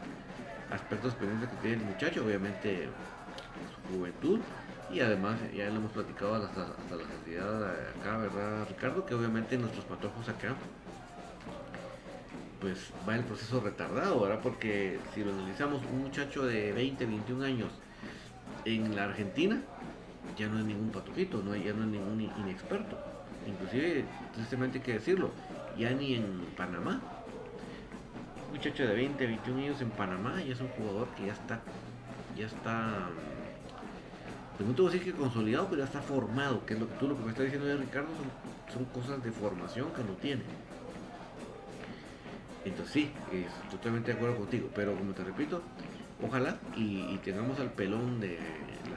aspectos 0.72 1.14
pendientes 1.16 1.50
que 1.50 1.56
tiene 1.58 1.84
el 1.84 1.90
muchacho, 1.90 2.26
obviamente 2.26 2.88
su 3.90 3.98
juventud 3.98 4.40
y 4.92 5.00
además 5.00 5.38
ya 5.56 5.66
lo 5.70 5.78
hemos 5.78 5.92
platicado 5.92 6.36
hasta, 6.36 6.62
hasta 6.62 6.96
la 6.96 7.04
saciedad 7.18 7.72
acá, 8.00 8.18
¿verdad 8.18 8.68
Ricardo? 8.70 9.06
Que 9.06 9.16
obviamente 9.16 9.58
nuestros 9.58 9.86
patojos 9.86 10.28
acá 10.30 10.56
pues 12.62 12.92
va 13.08 13.16
el 13.16 13.24
proceso 13.24 13.60
retardado, 13.60 14.22
¿verdad? 14.22 14.40
Porque 14.42 15.00
si 15.14 15.24
lo 15.24 15.34
analizamos, 15.34 15.82
un 15.92 16.04
muchacho 16.04 16.46
de 16.46 16.72
20, 16.74 17.06
21 17.06 17.44
años 17.44 17.70
en 18.66 18.96
la 18.96 19.04
Argentina 19.04 19.62
ya 20.38 20.48
no 20.48 20.60
es 20.60 20.66
ningún 20.66 20.90
patojito, 20.90 21.42
no, 21.44 21.56
ya 21.56 21.74
no 21.74 21.84
es 21.84 21.90
ningún 21.90 22.22
inexperto. 22.22 22.98
Inclusive, 23.48 24.06
tristemente 24.34 24.80
hay 24.80 24.84
que 24.84 24.94
decirlo, 24.94 25.32
ya 25.78 25.92
ni 25.92 26.16
en 26.16 26.46
Panamá 26.58 27.02
muchacho 28.56 28.88
de 28.88 28.96
20, 28.96 29.26
21 29.28 29.64
años 29.64 29.82
en 29.82 29.90
Panamá 29.90 30.42
y 30.42 30.52
es 30.52 30.62
un 30.62 30.70
jugador 30.70 31.10
que 31.10 31.26
ya 31.26 31.34
está, 31.34 31.60
ya 32.38 32.46
está, 32.46 33.10
pues 34.56 34.70
no 34.70 34.74
te 34.74 34.82
voy 34.82 34.92
a 34.92 34.94
decir 34.94 35.14
que 35.14 35.20
consolidado, 35.20 35.68
pero 35.68 35.80
ya 35.80 35.86
está 35.86 36.02
formado, 36.02 36.66
que 36.66 36.74
es 36.76 36.80
lo 36.80 36.88
que 36.88 36.96
tú 36.96 37.10
lo 37.10 37.18
que 37.18 37.24
me 37.24 37.32
estás 37.32 37.44
diciendo 37.46 37.68
de 37.68 37.76
Ricardo 37.76 38.08
son, 38.74 38.86
cosas 38.86 39.22
de 39.22 39.32
formación 39.32 39.92
que 39.92 40.04
no 40.04 40.14
tiene. 40.22 40.44
Entonces 42.64 42.94
sí, 42.94 43.12
es 43.34 43.70
totalmente 43.70 44.12
de 44.12 44.18
acuerdo 44.18 44.38
contigo, 44.38 44.70
pero 44.74 44.96
como 44.96 45.12
te 45.12 45.26
repito, 45.26 45.62
ojalá 46.26 46.58
y, 46.78 47.18
tengamos 47.26 47.60
al 47.60 47.72
pelón 47.72 48.22
de 48.22 48.40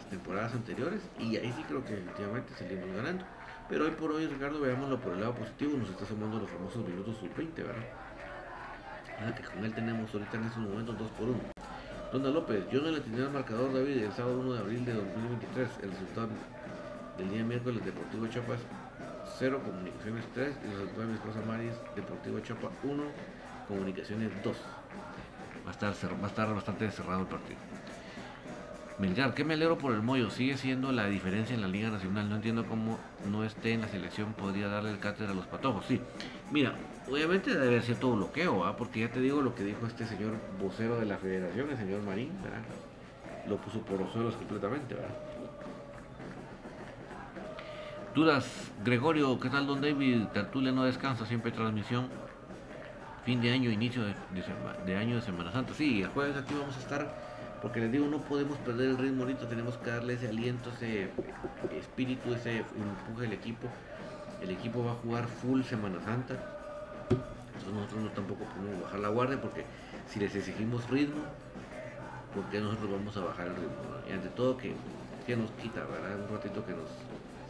temporadas 0.08 0.52
anteriores 0.54 1.00
y 1.18 1.36
ahí 1.36 1.52
sí 1.56 1.62
creo 1.66 1.84
que 1.84 1.94
efectivamente 1.94 2.52
salimos 2.58 2.90
ganando. 2.94 3.24
Pero 3.68 3.84
hoy 3.84 3.90
por 3.92 4.12
hoy, 4.12 4.26
Ricardo, 4.26 4.60
veámoslo 4.60 4.98
por 4.98 5.12
el 5.12 5.20
lado 5.20 5.34
positivo, 5.34 5.76
nos 5.76 5.90
está 5.90 6.06
sumando 6.06 6.38
los 6.38 6.50
famosos 6.50 6.86
minutos 6.86 7.16
sub-20, 7.18 7.54
¿verdad? 7.56 9.34
que 9.36 9.42
con 9.42 9.64
él 9.64 9.74
tenemos 9.74 10.12
ahorita 10.14 10.36
en 10.36 10.44
estos 10.44 10.62
momentos 10.62 10.98
2 10.98 11.10
por 11.10 11.28
1. 11.28 11.38
Donda 12.12 12.30
López, 12.30 12.64
yo 12.70 12.80
no 12.80 12.90
le 12.90 13.00
tenía 13.00 13.24
el 13.24 13.30
marcador 13.30 13.74
David 13.74 14.04
el 14.04 14.12
sábado 14.12 14.40
1 14.40 14.52
de 14.54 14.58
abril 14.60 14.84
de 14.84 14.94
2023. 14.94 15.68
El 15.82 15.90
resultado 15.90 16.28
del 17.18 17.30
día 17.30 17.44
miércoles 17.44 17.84
Deportivo 17.84 18.26
Chapas 18.28 18.60
0, 19.38 19.60
Comunicaciones 19.64 20.24
3 20.34 20.56
y 20.62 20.66
el 20.66 20.72
resultado 20.72 21.02
de 21.02 21.06
mi 21.08 21.14
esposa 21.14 21.40
Maris 21.46 21.74
Deportivo 21.94 22.40
Chapa 22.40 22.70
1, 22.82 23.02
Comunicaciones 23.66 24.30
2. 24.42 24.56
Va 25.66 25.68
a 25.68 25.72
estar, 25.72 25.92
va 26.22 26.24
a 26.24 26.28
estar 26.28 26.54
bastante 26.54 26.90
cerrado 26.90 27.20
el 27.20 27.26
partido. 27.26 27.58
Melgar, 28.98 29.32
que 29.32 29.44
me 29.44 29.54
alegro 29.54 29.78
por 29.78 29.92
el 29.92 30.02
Moyo, 30.02 30.28
sigue 30.28 30.56
siendo 30.56 30.90
la 30.90 31.06
diferencia 31.06 31.54
en 31.54 31.60
la 31.60 31.68
Liga 31.68 31.88
Nacional. 31.88 32.28
No 32.28 32.34
entiendo 32.34 32.66
cómo 32.66 32.98
no 33.30 33.44
esté 33.44 33.72
en 33.72 33.82
la 33.82 33.88
selección, 33.88 34.32
podría 34.32 34.66
darle 34.66 34.90
el 34.90 34.98
cátedra 34.98 35.30
a 35.30 35.34
los 35.34 35.46
patojos. 35.46 35.84
Sí, 35.86 36.00
mira, 36.50 36.74
obviamente 37.08 37.50
debe 37.50 37.68
haber 37.68 37.82
cierto 37.82 38.10
bloqueo, 38.10 38.64
¿ah? 38.64 38.76
porque 38.76 39.00
ya 39.00 39.10
te 39.10 39.20
digo 39.20 39.40
lo 39.40 39.54
que 39.54 39.62
dijo 39.62 39.86
este 39.86 40.04
señor 40.04 40.34
vocero 40.60 40.98
de 40.98 41.06
la 41.06 41.16
federación, 41.16 41.70
el 41.70 41.76
señor 41.76 42.02
Marín, 42.02 42.32
¿verdad? 42.42 42.62
Lo 43.46 43.56
puso 43.58 43.82
por 43.82 44.00
los 44.00 44.12
suelos 44.12 44.34
completamente, 44.34 44.94
¿verdad? 44.94 45.14
Dudas, 48.16 48.72
Gregorio, 48.84 49.38
¿qué 49.38 49.48
tal, 49.48 49.68
don 49.68 49.80
David? 49.80 50.24
Tertulia 50.32 50.72
no 50.72 50.82
descansa, 50.82 51.24
siempre 51.24 51.52
transmisión. 51.52 52.08
Fin 53.24 53.40
de 53.40 53.52
año, 53.52 53.70
inicio 53.70 54.02
de, 54.02 54.14
de 54.86 54.96
año 54.96 55.16
de 55.16 55.22
Semana 55.22 55.52
Santa. 55.52 55.72
Sí, 55.74 56.02
el 56.02 56.08
jueves 56.08 56.36
aquí 56.36 56.54
vamos 56.58 56.74
a 56.76 56.80
estar 56.80 57.27
porque 57.60 57.80
les 57.80 57.90
digo, 57.90 58.06
no 58.06 58.18
podemos 58.20 58.56
perder 58.58 58.90
el 58.90 58.98
ritmo 58.98 59.24
ahorita, 59.24 59.48
tenemos 59.48 59.76
que 59.78 59.90
darle 59.90 60.14
ese 60.14 60.28
aliento, 60.28 60.70
ese 60.70 61.10
espíritu, 61.76 62.32
ese 62.34 62.58
empuje 62.58 63.26
al 63.26 63.32
equipo. 63.32 63.68
El 64.40 64.50
equipo 64.50 64.84
va 64.84 64.92
a 64.92 64.94
jugar 64.94 65.26
full 65.26 65.62
Semana 65.62 66.00
Santa. 66.04 66.34
Entonces 67.10 67.72
nosotros 67.72 68.02
no 68.02 68.10
tampoco 68.10 68.44
podemos 68.44 68.82
bajar 68.82 69.00
la 69.00 69.08
guardia 69.08 69.40
porque 69.40 69.64
si 70.08 70.20
les 70.20 70.34
exigimos 70.34 70.88
ritmo, 70.88 71.22
¿por 72.34 72.44
qué 72.44 72.60
nosotros 72.60 72.92
vamos 72.92 73.16
a 73.16 73.20
bajar 73.20 73.48
el 73.48 73.56
ritmo? 73.56 73.74
Y 74.08 74.12
ante 74.12 74.28
todo 74.28 74.56
que, 74.56 74.74
que 75.26 75.36
nos 75.36 75.50
quita, 75.52 75.84
¿verdad? 75.84 76.20
Un 76.28 76.36
ratito 76.36 76.64
que 76.64 76.72
nos 76.72 76.88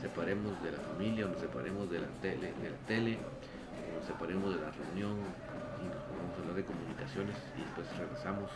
separemos 0.01 0.63
de 0.63 0.73
la 0.73 0.79
familia, 0.79 1.27
nos 1.27 1.41
separemos 1.41 1.91
de 1.91 2.01
la 2.01 2.09
tele, 2.23 2.55
de 2.63 2.71
tele, 2.87 3.19
o 3.19 3.99
nos 3.99 4.07
separemos 4.07 4.55
de 4.55 4.61
la 4.61 4.71
reunión 4.71 5.19
y 5.83 5.87
nos 5.87 6.03
vamos 6.17 6.33
a 6.35 6.41
hablar 6.41 6.57
de 6.57 6.65
comunicaciones 6.65 7.37
y 7.57 7.61
después 7.61 7.87
regresamos 7.99 8.51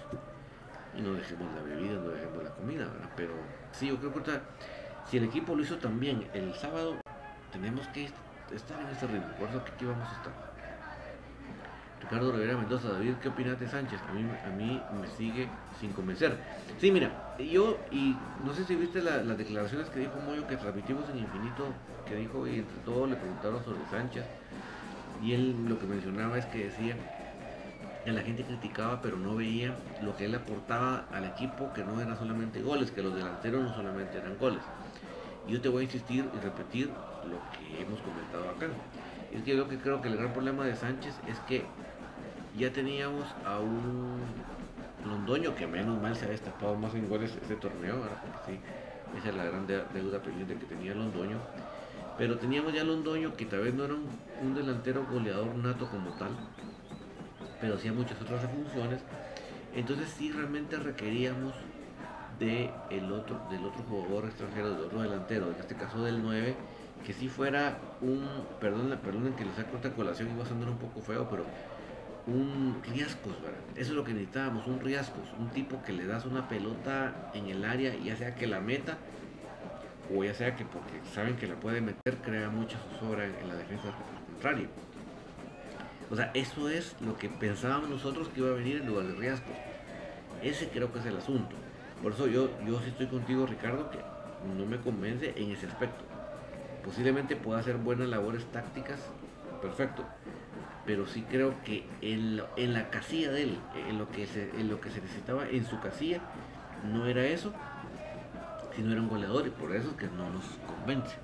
y 0.97 1.01
no 1.01 1.15
dejemos 1.15 1.49
la 1.55 1.63
bebida, 1.63 1.99
no 1.99 2.11
dejemos 2.11 2.43
la 2.43 2.51
comida, 2.51 2.85
¿verdad? 2.85 3.11
Pero 3.17 3.33
sí, 3.73 3.89
yo 3.89 3.97
creo 3.99 4.13
que 4.13 4.41
si 5.11 5.17
el 5.17 5.25
equipo 5.25 5.55
lo 5.55 5.63
hizo 5.63 5.77
también 5.79 6.27
el 6.35 6.55
sábado, 6.55 6.97
tenemos 7.53 7.87
que 7.89 8.09
estar 8.55 8.81
en 8.81 8.89
ese 8.89 9.07
ritmo, 9.07 9.29
por 9.39 9.49
eso 9.49 9.65
que 9.65 9.71
aquí 9.73 9.85
vamos 9.85 10.09
a 10.09 10.13
estar. 10.13 10.53
Ricardo 12.03 12.33
Rivera 12.33 12.57
Mendoza, 12.57 12.89
David, 12.89 13.15
¿qué 13.23 13.29
opinas 13.29 13.59
de 13.61 13.69
Sánchez? 13.69 14.01
A 14.09 14.13
mí, 14.13 14.23
a 14.23 14.51
mí 14.51 14.83
me 15.01 15.09
sigue 15.17 15.49
sin 15.81 15.93
convencer. 15.93 16.37
Sí, 16.79 16.91
mira, 16.91 17.11
yo, 17.39 17.79
y 17.91 18.17
no 18.45 18.53
sé 18.53 18.65
si 18.65 18.75
viste 18.75 19.01
las 19.01 19.39
declaraciones 19.39 19.89
que 19.89 20.01
dijo 20.01 20.13
Moyo 20.27 20.47
que 20.47 20.57
transmitimos 20.57 21.09
en 21.11 21.19
Infinito, 21.19 21.67
que 22.09 22.17
dijo, 22.17 22.47
y 22.47 22.59
entre 22.59 22.77
todos 22.85 23.09
le 23.09 23.17
preguntaron 23.17 23.65
sobre 23.65 23.79
Sánchez, 23.91 24.25
y 25.23 25.33
él 25.33 25.69
lo 25.69 25.79
que 25.79 25.87
mencionaba 25.87 26.37
es 26.37 26.45
que 26.47 26.65
decía 26.65 26.97
la 28.11 28.23
gente 28.23 28.43
criticaba 28.43 29.01
pero 29.01 29.17
no 29.17 29.37
veía 29.37 29.77
lo 30.03 30.17
que 30.17 30.25
él 30.25 30.35
aportaba 30.35 31.05
al 31.13 31.25
equipo, 31.25 31.73
que 31.73 31.85
no 31.85 32.01
eran 32.01 32.19
solamente 32.19 32.61
goles, 32.61 32.91
que 32.91 33.03
los 33.03 33.15
delanteros 33.15 33.63
no 33.63 33.75
solamente 33.75 34.19
eran 34.19 34.37
goles. 34.39 34.63
Yo 35.47 35.61
te 35.61 35.69
voy 35.69 35.83
a 35.83 35.85
insistir 35.85 36.29
y 36.35 36.39
repetir 36.41 36.89
lo 36.89 37.39
que 37.53 37.83
hemos 37.83 38.01
comentado 38.01 38.51
acá. 38.51 38.67
Es 39.33 39.43
que 39.45 39.57
yo 39.57 39.69
que 39.69 39.79
creo 39.79 40.01
que 40.03 40.09
el 40.09 40.17
gran 40.17 40.33
problema 40.33 40.65
de 40.65 40.75
Sánchez 40.75 41.15
es 41.29 41.39
que 41.41 41.65
ya 42.57 42.73
teníamos 42.73 43.25
a 43.47 43.59
un 43.59 44.21
Londoño 45.05 45.55
que 45.57 45.67
menos 45.67 46.01
mal 46.01 46.15
se 46.15 46.27
ha 46.27 46.29
destapado 46.29 46.77
más 46.77 46.95
en 46.95 47.09
goles 47.09 47.37
este 47.41 47.57
torneo, 47.57 48.03
porque 48.03 48.53
sí, 48.53 48.61
esa 49.19 49.31
es 49.31 49.35
la 49.35 49.45
gran 49.45 49.67
deuda 49.67 50.21
pendiente 50.23 50.55
que 50.57 50.67
tenía 50.67 50.95
Londoño. 50.95 51.39
Pero 52.19 52.39
teníamos 52.39 52.73
ya 52.73 52.85
Londoño 52.85 53.35
que 53.35 53.47
tal 53.47 53.61
vez 53.61 53.75
no 53.75 53.85
era 53.85 53.95
un 53.95 54.55
delantero 54.55 55.05
goleador 55.11 55.57
nato 55.57 55.89
como 55.89 56.11
tal, 56.13 56.31
pero 57.63 57.77
hacía 57.77 57.93
muchas 57.93 58.21
otras 58.21 58.45
funciones. 58.51 59.01
Entonces 59.75 60.13
sí 60.19 60.33
realmente 60.33 60.77
requeríamos 60.77 61.55
de 62.41 62.71
el 62.91 63.11
otro, 63.13 63.41
del 63.51 63.65
otro 63.65 63.83
jugador 63.85 64.25
extranjero, 64.25 64.71
del 64.75 64.81
otro 64.81 65.01
delantero, 65.01 65.47
en 65.53 65.61
este 65.61 65.77
caso 65.77 66.05
del 66.05 66.21
9, 66.21 66.57
que 67.07 67.13
si 67.13 67.29
fuera 67.29 67.79
un, 68.01 68.29
perdón, 68.61 68.99
perdonen 69.03 69.35
que 69.35 69.45
les 69.45 69.55
saco 69.55 69.77
esta 69.77 69.93
colación 69.93 70.31
y 70.31 70.37
va 70.37 70.43
a 70.43 70.47
sonar 70.47 70.69
un 70.69 70.79
poco 70.79 71.01
feo, 71.01 71.29
pero 71.31 71.47
un 72.27 72.83
riesgos, 72.83 73.41
¿verdad? 73.41 73.61
Eso 73.77 73.91
es 73.91 73.97
lo 73.97 74.03
que 74.03 74.13
necesitábamos, 74.13 74.67
un 74.67 74.81
riesgos, 74.81 75.29
un 75.39 75.51
tipo 75.51 75.83
que 75.85 75.93
le 75.93 76.05
das 76.05 76.27
una 76.27 76.49
pelota 76.49 77.31
en 77.33 77.47
el 77.47 77.65
área, 77.65 77.95
ya 77.95 78.17
sea 78.17 78.35
que 78.35 78.49
la 78.49 78.61
meta, 78.61 78.99
o 80.13 80.25
ya 80.25 80.35
sea 80.35 80.57
que 80.57 80.65
porque 80.65 81.01
saben 81.15 81.37
que 81.37 81.47
la 81.47 81.55
puede 81.55 81.81
meter, 81.81 82.17
crea 82.25 82.51
mucha 82.51 82.77
zozobra 82.91 83.25
en 83.25 83.49
la 83.49 83.55
defensa 83.55 83.95
contraria. 84.33 84.67
O 86.13 86.15
sea, 86.15 86.31
eso 86.35 86.69
es 86.69 86.95
lo 87.01 87.17
que 87.17 87.31
pensábamos 87.31 87.89
nosotros 87.89 88.29
que 88.29 88.41
iba 88.41 88.51
a 88.51 88.53
venir 88.53 88.83
en 88.83 88.87
lugar 88.87 89.07
de 89.07 89.15
riesgo. 89.15 89.47
Ese 90.43 90.69
creo 90.69 90.93
que 90.93 90.99
es 90.99 91.07
el 91.07 91.17
asunto. 91.17 91.57
Por 92.03 92.13
eso 92.13 92.27
yo, 92.27 92.51
yo 92.67 92.79
sí 92.81 92.91
estoy 92.91 93.07
contigo, 93.07 93.47
Ricardo, 93.47 93.91
que 93.91 93.99
no 94.59 94.67
me 94.67 94.77
convence 94.77 95.33
en 95.35 95.53
ese 95.53 95.69
aspecto. 95.69 96.05
Posiblemente 96.85 97.35
pueda 97.35 97.61
hacer 97.61 97.79
buenas 97.79 98.09
labores 98.09 98.45
tácticas, 98.53 99.01
perfecto. 99.63 100.05
Pero 100.85 101.07
sí 101.07 101.23
creo 101.23 101.55
que 101.65 101.87
en, 102.03 102.43
en 102.57 102.75
la 102.75 102.91
casilla 102.91 103.33
de 103.33 103.45
él, 103.45 103.59
en 103.89 103.97
lo, 103.97 104.11
que 104.11 104.27
se, 104.27 104.51
en 104.51 104.69
lo 104.69 104.83
que 104.83 104.91
se 104.91 105.01
necesitaba 105.01 105.49
en 105.49 105.65
su 105.65 105.81
casilla, 105.81 106.21
no 106.93 107.07
era 107.07 107.25
eso, 107.25 107.55
sino 108.77 108.93
era 108.93 109.01
un 109.01 109.09
goleador 109.09 109.47
y 109.47 109.51
por 109.51 109.75
eso 109.75 109.89
es 109.89 109.97
que 109.97 110.09
no 110.09 110.29
nos 110.29 110.45
convence. 110.67 111.17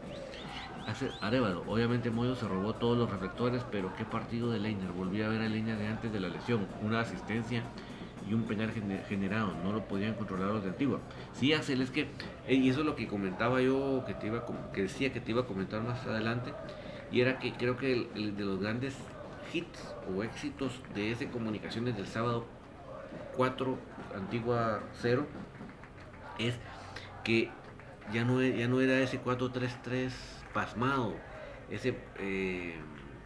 Arevalo, 1.21 1.65
obviamente 1.67 2.11
Moyo 2.11 2.35
se 2.35 2.49
robó 2.49 2.75
todos 2.75 2.97
los 2.97 3.11
reflectores, 3.11 3.63
pero 3.71 3.95
qué 3.95 4.05
partido 4.05 4.51
de 4.51 4.59
Leiner. 4.59 4.91
Volví 4.93 5.21
a 5.23 5.29
ver 5.29 5.43
a 5.43 5.49
Leiner 5.49 5.77
de 5.77 5.87
antes 5.87 6.11
de 6.11 6.19
la 6.19 6.29
lesión, 6.29 6.67
una 6.83 7.01
asistencia 7.01 7.63
y 8.29 8.35
un 8.35 8.45
penal 8.45 8.73
generado, 9.09 9.53
no 9.63 9.73
lo 9.73 9.85
podían 9.85 10.15
controlar 10.15 10.49
los 10.49 10.63
de 10.63 10.71
Antigua. 10.71 11.01
Sí, 11.35 11.53
Axel, 11.53 11.83
es 11.83 11.91
que, 11.91 12.09
eh, 12.47 12.55
y 12.55 12.69
eso 12.69 12.81
es 12.81 12.87
lo 12.87 12.97
que 12.97 13.07
comentaba 13.07 13.61
yo, 13.61 14.05
que, 14.07 14.15
te 14.15 14.27
iba, 14.27 14.45
que 14.73 14.83
decía 14.83 15.13
que 15.13 15.21
te 15.21 15.31
iba 15.31 15.43
a 15.43 15.47
comentar 15.47 15.83
más 15.83 16.07
adelante, 16.07 16.53
y 17.11 17.21
era 17.21 17.39
que 17.39 17.53
creo 17.53 17.77
que 17.77 18.09
el, 18.15 18.37
de 18.37 18.45
los 18.45 18.61
grandes 18.61 18.97
hits 19.53 19.95
o 20.15 20.23
éxitos 20.23 20.73
de 20.95 21.13
ese 21.13 21.29
comunicaciones 21.29 21.97
del 21.97 22.07
sábado 22.07 22.45
4, 23.37 23.79
Antigua 24.15 24.81
0, 25.01 25.27
es 26.39 26.55
que 27.25 27.51
ya 28.13 28.25
no, 28.25 28.43
ya 28.43 28.69
no 28.69 28.81
era 28.81 29.01
ese 29.01 29.23
4-3-3 29.23 30.38
pasmado, 30.53 31.15
ese, 31.71 31.97
eh, 32.19 32.77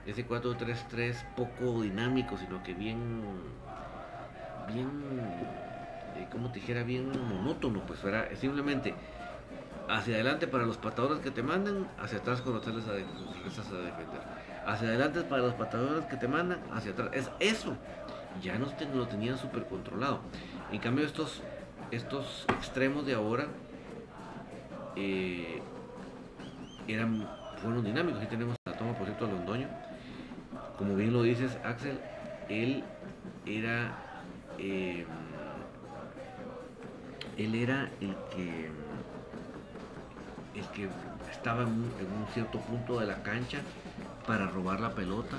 ese 0.07 0.27
4-3-3 0.27 1.35
poco 1.37 1.83
dinámico, 1.83 2.37
sino 2.37 2.63
que 2.63 2.75
bien, 2.75 3.23
bien, 4.73 4.89
eh, 6.17 6.27
como 6.31 6.51
te 6.51 6.61
dijera, 6.61 6.83
bien 6.83 7.11
monótono, 7.29 7.81
pues 7.87 8.03
era 8.05 8.35
simplemente 8.37 8.95
hacia 9.89 10.15
adelante 10.15 10.47
para 10.47 10.65
los 10.65 10.77
patadores 10.77 11.21
que 11.21 11.31
te 11.31 11.43
mandan, 11.43 11.89
hacia 11.99 12.19
atrás 12.19 12.41
cuando 12.41 12.61
regresas 12.61 12.89
a 12.89 12.93
defender. 12.93 14.21
Hacia 14.67 14.89
adelante 14.89 15.23
para 15.23 15.43
los 15.43 15.55
patadores 15.55 16.05
que 16.07 16.17
te 16.17 16.29
mandan, 16.29 16.61
hacia 16.73 16.93
atrás. 16.93 17.11
Es 17.13 17.31
eso. 17.41 17.77
Ya 18.43 18.59
no 18.59 18.67
lo 18.95 19.09
tenían 19.09 19.37
súper 19.37 19.67
controlado. 19.67 20.21
En 20.71 20.79
cambio, 20.79 21.05
estos, 21.05 21.43
estos 21.91 22.47
extremos 22.49 23.05
de 23.05 23.15
ahora 23.15 23.47
eh, 24.97 25.63
eran, 26.95 27.29
fueron 27.61 27.85
dinámicos. 27.85 28.21
Aquí 28.21 28.31
tenemos 28.31 28.57
la 28.65 28.73
toma, 28.73 28.95
por 28.95 29.07
cierto, 29.07 29.27
a 29.27 29.29
Londoño. 29.29 29.69
Como 30.79 30.95
bien 30.97 31.13
lo 31.13 31.23
dices, 31.23 31.59
Axel, 31.65 31.99
él 32.49 32.85
era. 33.47 33.97
Eh, 34.59 35.07
él 37.39 37.55
era 37.55 37.91
el 38.01 38.15
que 38.35 38.71
el 40.55 40.67
que 40.69 40.89
estaba 41.31 41.63
en 41.63 41.69
un, 41.69 42.27
cierto 42.33 42.61
punto 42.61 43.01
de 43.01 43.07
la 43.07 43.23
cancha 43.23 43.59
para 44.27 44.47
robar 44.47 44.81
la 44.81 44.95
pelota, 44.95 45.39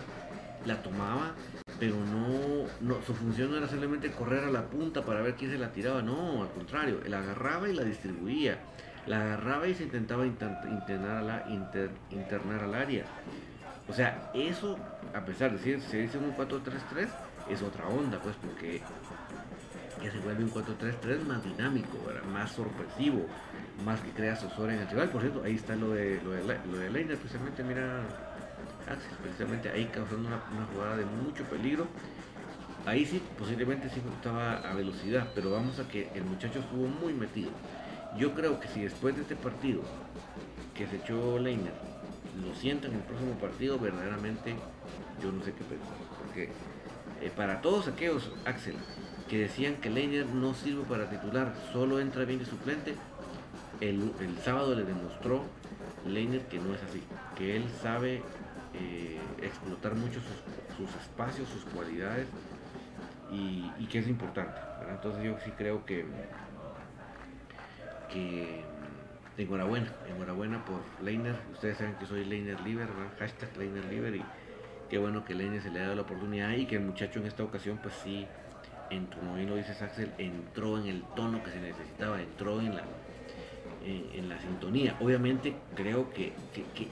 la 0.65 0.81
tomaba, 0.81 1.33
pero 1.79 1.95
no, 1.95 2.65
no, 2.81 3.01
su 3.05 3.13
función 3.13 3.51
no 3.51 3.57
era 3.57 3.67
simplemente 3.67 4.11
correr 4.11 4.43
a 4.43 4.51
la 4.51 4.63
punta 4.63 5.03
para 5.03 5.21
ver 5.21 5.35
quién 5.35 5.51
se 5.51 5.57
la 5.57 5.71
tiraba, 5.71 6.01
no, 6.01 6.43
al 6.43 6.49
contrario, 6.49 6.99
él 7.05 7.13
agarraba 7.13 7.69
y 7.69 7.73
la 7.73 7.83
distribuía, 7.83 8.59
la 9.07 9.21
agarraba 9.21 9.67
y 9.67 9.75
se 9.75 9.83
intentaba 9.83 10.25
internar, 10.25 11.23
la, 11.23 11.45
internar 12.09 12.63
al 12.63 12.75
área. 12.75 13.05
O 13.87 13.93
sea, 13.93 14.31
eso, 14.33 14.77
a 15.13 15.25
pesar 15.25 15.51
de 15.51 15.59
que 15.59 15.79
se 15.81 15.97
dice 15.97 16.17
un 16.17 16.35
4-3-3, 16.35 17.07
es 17.49 17.61
otra 17.61 17.87
onda, 17.87 18.19
pues, 18.19 18.35
porque 18.37 18.81
ya 20.01 20.11
se 20.11 20.19
vuelve 20.19 20.43
un 20.43 20.51
4-3-3 20.51 21.25
más 21.25 21.43
dinámico, 21.43 21.97
más 22.31 22.51
sorpresivo, 22.51 23.25
más 23.85 23.99
que 24.01 24.11
crea 24.11 24.33
asesor 24.33 24.71
en 24.71 24.79
el 24.79 24.87
rival. 24.87 25.09
Por 25.09 25.21
cierto, 25.21 25.43
ahí 25.43 25.55
está 25.55 25.75
lo 25.75 25.91
de, 25.91 26.21
lo 26.23 26.31
de, 26.31 26.43
lo 26.71 26.77
de 26.77 26.89
Leiner, 26.89 27.17
precisamente, 27.17 27.63
mira, 27.63 28.03
precisamente 29.21 29.69
ahí 29.69 29.85
causando 29.85 30.27
una, 30.27 30.39
jugada 30.73 30.97
de 30.97 31.05
mucho 31.05 31.43
peligro. 31.45 31.87
Ahí 32.85 33.05
sí, 33.05 33.21
posiblemente 33.37 33.89
sí 33.89 34.01
estaba 34.15 34.57
a 34.57 34.73
velocidad, 34.73 35.29
pero 35.33 35.51
vamos 35.51 35.79
a 35.79 35.87
que 35.87 36.09
el 36.15 36.23
muchacho 36.25 36.59
estuvo 36.59 36.87
muy 36.87 37.13
metido. 37.13 37.51
Yo 38.17 38.33
creo 38.33 38.59
que 38.59 38.67
si 38.67 38.81
después 38.81 39.15
de 39.15 39.23
este 39.23 39.35
partido 39.35 39.81
que 40.75 40.87
se 40.87 40.97
echó 40.97 41.39
Leiner 41.39 41.73
lo 42.43 42.55
sienta 42.55 42.87
en 42.87 42.95
el 42.95 43.01
próximo 43.01 43.33
partido, 43.33 43.77
verdaderamente 43.79 44.55
yo 45.21 45.31
no 45.31 45.43
sé 45.43 45.53
qué 45.53 45.63
pensar. 45.63 45.95
Porque 46.19 46.49
eh, 47.21 47.31
para 47.35 47.61
todos 47.61 47.87
aquellos, 47.87 48.31
Axel, 48.45 48.75
que 49.29 49.37
decían 49.37 49.75
que 49.75 49.89
Leiner 49.89 50.25
no 50.27 50.53
sirve 50.53 50.83
para 50.83 51.09
titular, 51.09 51.53
solo 51.71 51.99
entra 51.99 52.25
bien 52.25 52.39
de 52.39 52.45
suplente, 52.45 52.95
el, 53.81 54.13
sábado 54.43 54.75
le 54.75 54.83
demostró 54.83 55.43
Leiner 56.05 56.41
que 56.47 56.59
no 56.59 56.73
es 56.73 56.83
así, 56.83 57.01
que 57.35 57.55
él 57.55 57.65
sabe 57.81 58.21
eh, 58.73 59.19
explotar 59.41 59.95
mucho 59.95 60.19
sus, 60.77 60.89
espacios, 61.01 61.47
sus 61.49 61.63
cualidades 61.65 62.27
y, 63.31 63.85
que 63.87 63.99
es 63.99 64.07
importante. 64.07 64.59
Entonces 64.89 65.23
yo 65.23 65.35
sí 65.43 65.51
creo 65.57 65.85
que, 65.85 66.05
que 68.13 68.61
enhorabuena, 69.37 69.91
enhorabuena 70.07 70.63
por 70.63 70.81
Leiner. 71.03 71.35
Ustedes 71.51 71.77
saben 71.77 71.95
que 71.95 72.05
soy 72.05 72.23
Leiner 72.23 72.61
Liver, 72.61 72.87
hashtag 73.19 73.49
Leiner 73.57 73.85
Liver 73.85 74.15
y 74.15 74.23
qué 74.89 74.99
bueno 74.99 75.25
que 75.25 75.33
Leiner 75.33 75.61
se 75.61 75.71
le 75.71 75.79
ha 75.79 75.83
dado 75.83 75.95
la 75.95 76.01
oportunidad 76.03 76.51
y 76.51 76.65
que 76.65 76.75
el 76.75 76.83
muchacho 76.83 77.19
en 77.19 77.25
esta 77.25 77.43
ocasión 77.43 77.79
pues 77.81 77.95
sí, 78.03 78.27
en, 78.91 79.07
como 79.07 79.35
bien 79.35 79.49
lo 79.49 79.55
dices 79.55 79.81
Axel, 79.81 80.11
entró 80.17 80.77
en 80.77 80.87
el 80.87 81.03
tono 81.15 81.43
que 81.43 81.51
se 81.51 81.59
necesitaba, 81.59 82.21
entró 82.21 82.61
en 82.61 82.75
la 82.75 82.83
la 84.29 84.39
sintonía. 84.39 84.95
Obviamente 84.99 85.55
creo 85.75 86.09
que, 86.13 86.33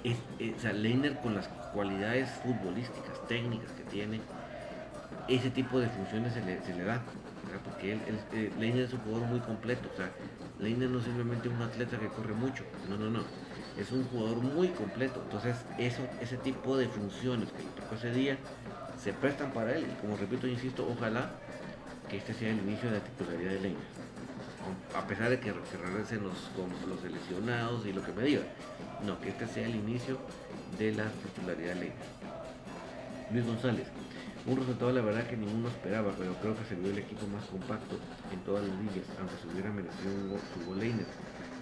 es, 0.03 0.63
Leiner 0.73 1.17
con 1.17 1.35
las 1.35 1.47
cualidades 1.73 2.29
futbolísticas, 2.43 3.25
técnicas 3.27 3.71
que 3.71 3.83
tiene, 3.83 4.19
ese 5.27 5.49
tipo 5.49 5.79
de 5.79 5.87
funciones 5.87 6.33
se 6.33 6.41
le, 6.41 6.61
se 6.61 6.73
le 6.73 6.83
da. 6.83 7.01
Porque 7.63 7.93
él, 7.93 7.99
eh, 8.33 8.51
Leiner 8.59 8.83
es 8.83 8.93
un 8.93 8.99
jugador 8.99 9.27
muy 9.27 9.39
completo. 9.39 9.89
O 9.93 9.97
sea, 9.97 10.09
Leiner 10.61 10.89
no 10.89 10.99
es 10.99 11.05
simplemente 11.05 11.49
un 11.49 11.61
atleta 11.61 11.97
que 11.97 12.07
corre 12.07 12.33
mucho. 12.33 12.63
No, 12.89 12.97
no, 12.97 13.09
no. 13.09 13.23
Es 13.77 13.91
un 13.91 14.03
jugador 14.05 14.37
muy 14.37 14.69
completo. 14.69 15.21
Entonces, 15.23 15.55
eso, 15.77 16.01
ese 16.21 16.37
tipo 16.37 16.77
de 16.77 16.87
funciones 16.87 17.51
que 17.51 17.63
tocó 17.81 17.95
ese 17.95 18.11
día 18.11 18.37
se 18.97 19.13
prestan 19.13 19.51
para 19.51 19.75
él. 19.75 19.85
Y 19.91 20.01
como 20.01 20.17
repito, 20.17 20.47
insisto, 20.47 20.87
ojalá 20.87 21.31
que 22.09 22.17
este 22.17 22.33
sea 22.33 22.49
el 22.49 22.59
inicio 22.59 22.91
de 22.91 22.97
la 22.97 23.03
titularidad 23.03 23.51
de 23.51 23.59
Leiner 23.61 24.11
a 24.95 25.07
pesar 25.07 25.29
de 25.29 25.39
que, 25.39 25.53
se 25.69 25.77
regresen 25.77 26.23
los, 26.23 26.51
los 26.87 26.99
seleccionados 27.01 27.85
y 27.85 27.93
lo 27.93 28.03
que 28.03 28.11
me 28.11 28.23
digan. 28.23 28.45
No, 29.05 29.19
que 29.19 29.29
este 29.29 29.47
sea 29.47 29.65
el 29.65 29.75
inicio 29.75 30.19
de 30.77 30.93
la 30.93 31.05
titularidad 31.05 31.75
ley. 31.75 31.91
Luis 33.31 33.45
González, 33.45 33.87
un 34.47 34.57
resultado 34.57 34.91
la 34.91 35.01
verdad 35.01 35.27
que 35.27 35.37
ninguno 35.37 35.69
esperaba, 35.69 36.11
pero 36.17 36.33
creo 36.35 36.57
que 36.57 36.65
se 36.65 36.75
vio 36.75 36.91
el 36.91 36.97
equipo 36.97 37.27
más 37.27 37.45
compacto 37.45 37.99
en 38.31 38.39
todas 38.41 38.65
las 38.65 38.75
líneas, 38.77 39.05
aunque 39.19 39.35
se 39.37 39.47
hubiera 39.47 39.71
merecido 39.71 40.13
un 40.13 40.29
gol, 40.29 40.39
su 40.53 40.71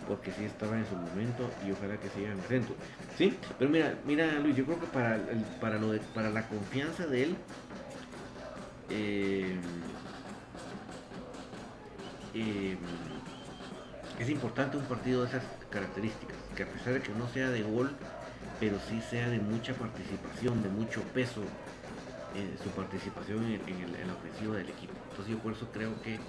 porque 0.08 0.32
sí 0.32 0.46
estaba 0.46 0.78
en 0.78 0.88
su 0.88 0.96
momento 0.96 1.50
y 1.66 1.72
ojalá 1.72 1.98
que 1.98 2.10
siga 2.10 2.32
en 2.32 2.40
el 2.40 2.46
centro. 2.46 2.76
Sí, 3.16 3.38
pero 3.60 3.70
mira, 3.70 3.94
mira 4.06 4.40
Luis, 4.40 4.56
yo 4.56 4.66
creo 4.66 4.80
que 4.80 4.88
para, 4.88 5.16
el, 5.16 5.44
para, 5.62 5.78
lo 5.78 5.92
de, 5.92 6.00
para 6.00 6.32
la 6.32 6.48
confianza 6.48 7.06
de 7.06 7.24
él, 7.24 7.36
eh, 8.90 9.56
eh, 12.34 12.78
es 14.20 14.30
importante 14.30 14.78
un 14.78 14.86
partido 14.86 15.22
de 15.22 15.28
esas 15.28 15.44
características, 15.70 16.38
que 16.56 16.64
a 16.64 16.68
pesar 16.68 16.94
de 16.94 17.02
que 17.02 17.12
no 17.14 17.28
sea 17.30 17.50
de 17.50 17.62
gol, 17.62 17.92
pero 18.60 18.78
sí 18.90 19.02
sea 19.02 19.30
de 19.30 19.40
mucha 19.40 19.74
participación, 19.76 20.64
de 20.64 20.70
mucho 20.70 21.02
peso, 21.14 21.44
eh, 22.36 22.56
su 22.62 22.70
participación 22.70 23.44
en, 23.44 23.62
el, 23.62 24.10
ofensivo 24.12 24.54
del 24.54 24.70
equipo. 24.70 24.94
Entonces 25.10 25.36
yo 25.36 25.40
por 25.40 25.54
eso 25.54 25.68
creo 25.72 26.00
que, 26.02 26.20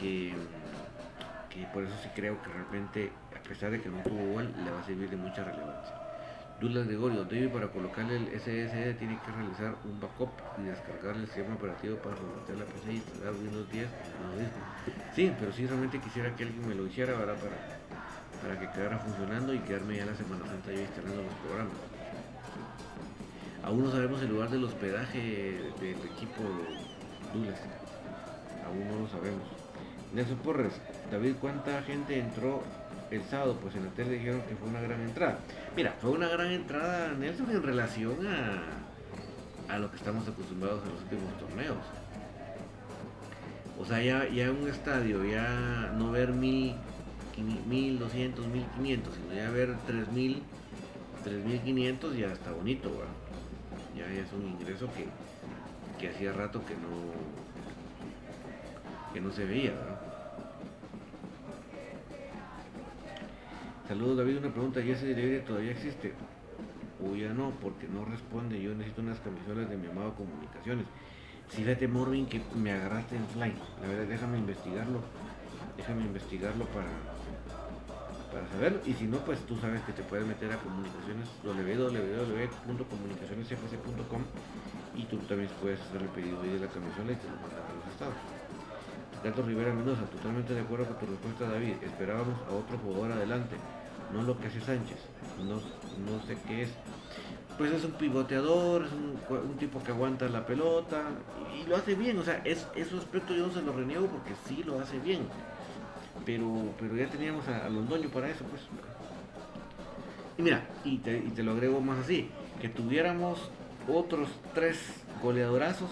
que, 0.00 0.34
por 1.72 1.84
eso 1.84 1.94
sí 2.02 2.08
creo 2.14 2.40
que 2.42 2.48
realmente, 2.48 3.12
a 3.34 3.48
pesar 3.48 3.70
de 3.70 3.80
que 3.80 3.88
no 3.88 3.98
tuvo 4.02 4.34
gol, 4.34 4.52
le 4.64 4.70
va 4.70 4.80
a 4.80 4.84
servir 4.84 5.08
de 5.08 5.16
mucha 5.16 5.44
relevancia. 5.44 5.94
Douglas 6.60 6.86
Gregorio, 6.86 7.24
David 7.24 7.48
para 7.48 7.68
colocarle 7.68 8.16
el 8.16 8.40
SSD 8.40 8.96
tiene 8.98 9.18
que 9.24 9.30
realizar 9.32 9.74
un 9.84 10.00
backup 10.00 10.30
y 10.58 10.62
descargar 10.62 11.16
el 11.16 11.26
sistema 11.26 11.54
operativo 11.54 11.96
para 11.98 12.16
formatear 12.16 12.58
la 12.58 12.64
PC 12.64 12.92
y 12.92 12.96
instalar 12.96 13.34
Windows 13.34 13.70
10 13.70 13.88
Sí, 15.14 15.32
pero 15.38 15.52
sí 15.52 15.66
realmente 15.66 16.00
quisiera 16.00 16.34
que 16.34 16.44
alguien 16.44 16.66
me 16.66 16.74
lo 16.74 16.86
hiciera 16.86 17.14
para, 17.14 17.34
para 17.34 18.58
que 18.58 18.70
quedara 18.70 18.98
funcionando 18.98 19.52
y 19.52 19.58
quedarme 19.60 19.96
ya 19.96 20.06
la 20.06 20.14
Semana 20.14 20.46
Santa 20.46 20.72
yo 20.72 20.80
instalando 20.80 21.22
los 21.22 21.34
programas. 21.34 21.93
Aún 23.64 23.82
no 23.82 23.90
sabemos 23.90 24.20
el 24.20 24.28
lugar 24.28 24.50
del 24.50 24.64
hospedaje 24.64 25.18
del 25.80 25.96
equipo 26.12 26.42
Douglas. 27.32 27.58
Aún 28.66 28.88
no 28.88 29.00
lo 29.00 29.08
sabemos. 29.08 29.42
Nelson 30.12 30.36
Porres, 30.38 30.74
David, 31.10 31.36
¿cuánta 31.40 31.82
gente 31.82 32.18
entró 32.18 32.62
el 33.10 33.22
sábado? 33.24 33.58
Pues 33.60 33.74
en 33.74 33.86
la 33.86 33.90
tele 33.92 34.18
dijeron 34.18 34.42
que 34.42 34.54
fue 34.54 34.68
una 34.68 34.82
gran 34.82 35.00
entrada. 35.00 35.38
Mira, 35.74 35.94
fue 36.00 36.10
una 36.10 36.28
gran 36.28 36.52
entrada, 36.52 37.14
Nelson, 37.14 37.50
en 37.50 37.62
relación 37.62 38.26
a, 38.26 39.74
a 39.74 39.78
lo 39.78 39.90
que 39.90 39.96
estamos 39.96 40.28
acostumbrados 40.28 40.82
en 40.84 40.90
los 40.90 41.02
últimos 41.02 41.38
torneos. 41.38 41.78
O 43.80 43.84
sea, 43.84 44.02
ya, 44.02 44.28
ya 44.28 44.50
un 44.50 44.68
estadio, 44.68 45.24
ya 45.24 45.92
no 45.96 46.12
ver 46.12 46.32
mil, 46.32 46.74
mil 47.66 47.98
doscientos, 47.98 48.46
mil 48.46 48.64
quinientos, 48.76 49.14
sino 49.14 49.34
ya 49.34 49.50
ver 49.50 49.74
tres 49.86 50.12
mil, 50.12 50.42
tres 51.24 51.44
mil 51.44 51.60
quinientos, 51.60 52.16
ya 52.16 52.28
está 52.28 52.52
bonito, 52.52 52.90
Ya, 53.96 54.06
es 54.12 54.32
un 54.32 54.46
ingreso 54.46 54.88
que, 54.94 55.06
que 55.98 56.08
hacía 56.12 56.32
rato 56.32 56.64
que 56.66 56.74
no, 56.74 57.12
que 59.12 59.20
no 59.20 59.32
se 59.32 59.44
veía, 59.44 59.72
Saludos 63.86 64.16
David, 64.16 64.38
una 64.38 64.50
pregunta, 64.50 64.80
¿y 64.80 64.90
ese 64.92 65.06
delivery 65.06 65.44
todavía 65.44 65.72
existe? 65.72 66.14
O 67.04 67.14
ya 67.14 67.34
no, 67.34 67.50
porque 67.60 67.86
no 67.86 68.06
responde, 68.06 68.60
yo 68.60 68.74
necesito 68.74 69.02
unas 69.02 69.20
camisolas 69.20 69.68
de 69.68 69.76
mi 69.76 69.88
amado 69.88 70.14
Comunicaciones. 70.14 70.86
Fíjate 71.50 71.86
Morvin 71.86 72.24
que 72.24 72.40
me 72.56 72.72
agarraste 72.72 73.14
en 73.14 73.26
fly, 73.26 73.52
la 73.82 73.88
verdad 73.88 74.06
déjame 74.06 74.38
investigarlo, 74.38 75.00
déjame 75.76 76.02
investigarlo 76.02 76.64
para, 76.66 76.88
para 78.34 78.50
saberlo, 78.50 78.80
y 78.84 78.92
si 78.94 79.06
no 79.06 79.18
pues 79.18 79.38
tú 79.46 79.56
sabes 79.58 79.80
que 79.82 79.92
te 79.92 80.02
puedes 80.02 80.26
meter 80.26 80.50
a 80.52 80.58
comunicaciones 80.58 81.28
www.comunicacionesfc.com 81.44 84.22
y 84.96 85.04
tú 85.04 85.18
también 85.18 85.48
puedes 85.62 85.80
hacer 85.80 86.02
el 86.02 86.08
pedido 86.08 86.42
de 86.42 86.58
la 86.58 86.66
camisola 86.66 87.12
y 87.12 87.16
te 87.16 87.30
lo 87.30 87.36
mandan 87.38 87.62
a 87.62 87.74
los 87.78 87.86
estados. 87.94 88.16
Gato 89.22 89.42
Rivera 89.42 89.72
Mendoza, 89.72 90.02
totalmente 90.06 90.52
de 90.52 90.60
acuerdo 90.60 90.86
con 90.86 90.96
tu 90.98 91.06
respuesta, 91.06 91.48
David. 91.48 91.74
Esperábamos 91.82 92.36
a 92.50 92.52
otro 92.52 92.76
jugador 92.78 93.12
adelante, 93.12 93.54
no 94.12 94.22
lo 94.22 94.36
que 94.38 94.48
hace 94.48 94.60
Sánchez. 94.60 94.98
No, 95.38 95.54
no 95.54 96.20
sé 96.26 96.36
qué 96.46 96.64
es. 96.64 96.70
Pues 97.56 97.72
es 97.72 97.84
un 97.84 97.92
pivoteador, 97.92 98.84
es 98.84 98.92
un, 98.92 99.16
tipo 99.58 99.82
que 99.82 99.92
aguanta 99.92 100.28
la 100.28 100.44
pelota 100.44 101.04
y, 101.54 101.62
lo 101.68 101.76
hace 101.76 101.94
bien. 101.94 102.18
O 102.18 102.24
sea, 102.24 102.42
es, 102.44 102.66
ese 102.74 102.98
aspecto 102.98 103.32
yo 103.32 103.46
no 103.46 103.52
se 103.52 103.62
lo 103.62 103.72
reniego 103.72 104.08
porque 104.08 104.34
sí 104.46 104.64
lo 104.64 104.80
hace 104.80 104.98
bien. 104.98 105.28
Pero, 106.24 106.74
pero 106.78 106.96
ya 106.96 107.06
teníamos 107.08 107.46
a, 107.48 107.68
Londoño 107.68 108.08
para 108.08 108.28
eso, 108.30 108.44
pues. 108.44 108.62
Y 110.38 110.42
mira, 110.42 110.66
y 110.84 110.98
te, 110.98 111.18
y 111.18 111.30
te 111.30 111.42
lo 111.42 111.52
agrego 111.52 111.80
más 111.80 111.98
así, 111.98 112.28
que 112.60 112.68
tuviéramos 112.68 113.50
otros 113.88 114.28
tres 114.54 114.78
goleadorazos 115.22 115.90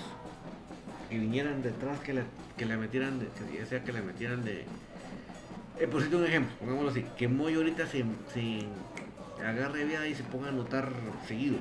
que 1.09 1.19
vinieran 1.19 1.63
detrás, 1.63 2.01
que 2.01 2.15
le, 2.15 2.23
que 2.57 2.65
le 2.65 2.77
metieran, 2.77 3.19
de, 3.19 3.27
que 3.27 3.59
ya 3.59 3.67
sea 3.67 3.85
que 3.85 3.93
le 3.93 4.03
metieran 4.03 4.45
de... 4.45 4.65
Eh, 5.79 5.89
un 5.93 6.25
ejemplo, 6.25 6.55
pongámoslo 6.59 6.91
así, 6.91 7.05
que 7.17 7.29
Moy 7.29 7.55
ahorita 7.55 7.87
se, 7.87 8.05
se 8.33 8.67
agarre 9.45 9.85
viada 9.85 10.07
y 10.07 10.15
se 10.15 10.23
ponga 10.25 10.47
a 10.47 10.51
anotar 10.51 10.91
seguido. 11.27 11.57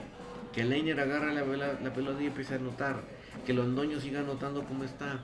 Que 0.54 0.64
Leiner 0.64 1.00
agarre 1.00 1.34
la, 1.34 1.44
la, 1.82 1.94
pelota 1.94 2.22
y 2.22 2.28
empiece 2.28 2.54
a 2.54 2.58
anotar. 2.58 3.02
Que 3.46 3.54
Londoño 3.54 4.00
siga 4.00 4.20
anotando 4.20 4.64
como 4.64 4.84
está. 4.84 5.20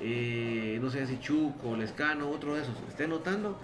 Eh, 0.00 0.78
no 0.80 0.90
sé 0.90 1.06
si 1.06 1.18
Chuco, 1.18 1.76
Lescano, 1.76 2.30
otro 2.30 2.54
de 2.54 2.62
esos, 2.62 2.74
esté 2.88 3.04
anotando. 3.04 3.58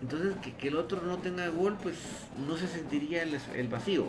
Entonces, 0.00 0.34
que, 0.58 0.68
el 0.68 0.76
otro 0.76 1.02
no 1.02 1.18
tenga 1.18 1.48
gol, 1.48 1.76
pues 1.82 1.96
no 2.46 2.56
se 2.56 2.68
sentiría 2.68 3.22
el, 3.22 3.68
vacío. 3.68 4.06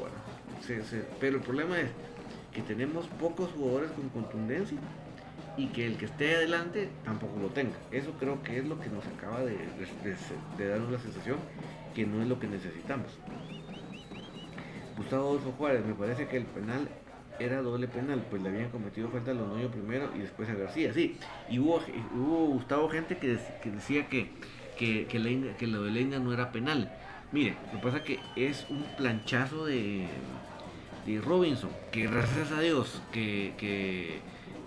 pero 1.20 1.38
el 1.38 1.44
problema 1.44 1.80
es 1.80 1.90
que 2.54 2.62
tenemos 2.62 3.08
pocos 3.08 3.50
jugadores 3.52 3.92
con 3.92 4.10
contundencia 4.10 4.78
y 5.58 5.68
que 5.68 5.86
el 5.86 5.98
que 5.98 6.06
esté 6.06 6.36
adelante 6.36 6.90
tampoco 7.04 7.40
lo 7.40 7.48
tenga. 7.48 7.76
Eso 7.92 8.12
creo 8.20 8.42
que 8.44 8.60
es 8.60 8.66
lo 8.66 8.80
que 8.80 8.90
nos 8.90 9.06
acaba 9.08 9.42
de, 9.42 9.58
darnos 10.58 10.92
la 10.92 11.00
sensación 11.00 11.38
que 11.96 12.06
no 12.06 12.22
es 12.22 12.28
lo 12.28 12.40
que 12.40 12.48
necesitamos. 12.48 13.08
Gustavo 14.96 15.30
Adolfo 15.30 15.52
Juárez, 15.58 15.86
me 15.86 15.94
parece 15.94 16.28
que 16.28 16.38
el 16.38 16.46
penal 16.46 16.88
era 17.40 17.62
doble 17.62 17.88
penal, 17.88 18.24
pues 18.30 18.42
le 18.42 18.50
habían 18.50 18.70
cometido 18.70 19.10
falta 19.10 19.32
a 19.32 19.34
Londoño 19.34 19.70
primero 19.70 20.10
y 20.16 20.20
después 20.20 20.50
a 20.50 20.54
García, 20.54 20.94
sí. 20.94 21.18
Y 21.50 21.60
hubo, 21.60 21.82
hubo 22.16 22.48
Gustavo 22.48 22.90
gente 22.90 23.18
que, 23.18 23.38
decía 23.70 24.08
que, 24.08 24.32
que, 24.78 25.06
que, 25.08 25.68
lo 25.68 25.84
de 25.84 25.92
Leina 25.92 26.20
no 26.20 26.34
era 26.34 26.52
penal. 26.52 26.92
Mire, 27.32 27.56
lo 27.74 27.80
que 27.80 27.86
pasa 27.86 28.04
que 28.04 28.20
es 28.36 28.66
un 28.70 28.84
planchazo 28.98 29.66
de, 29.66 30.08
de 31.06 31.22
Robinson, 31.22 31.70
que 31.92 32.08
gracias 32.08 32.52
a 32.52 32.62
Dios 32.62 33.02
que, 33.12 33.54
que 33.58 34.20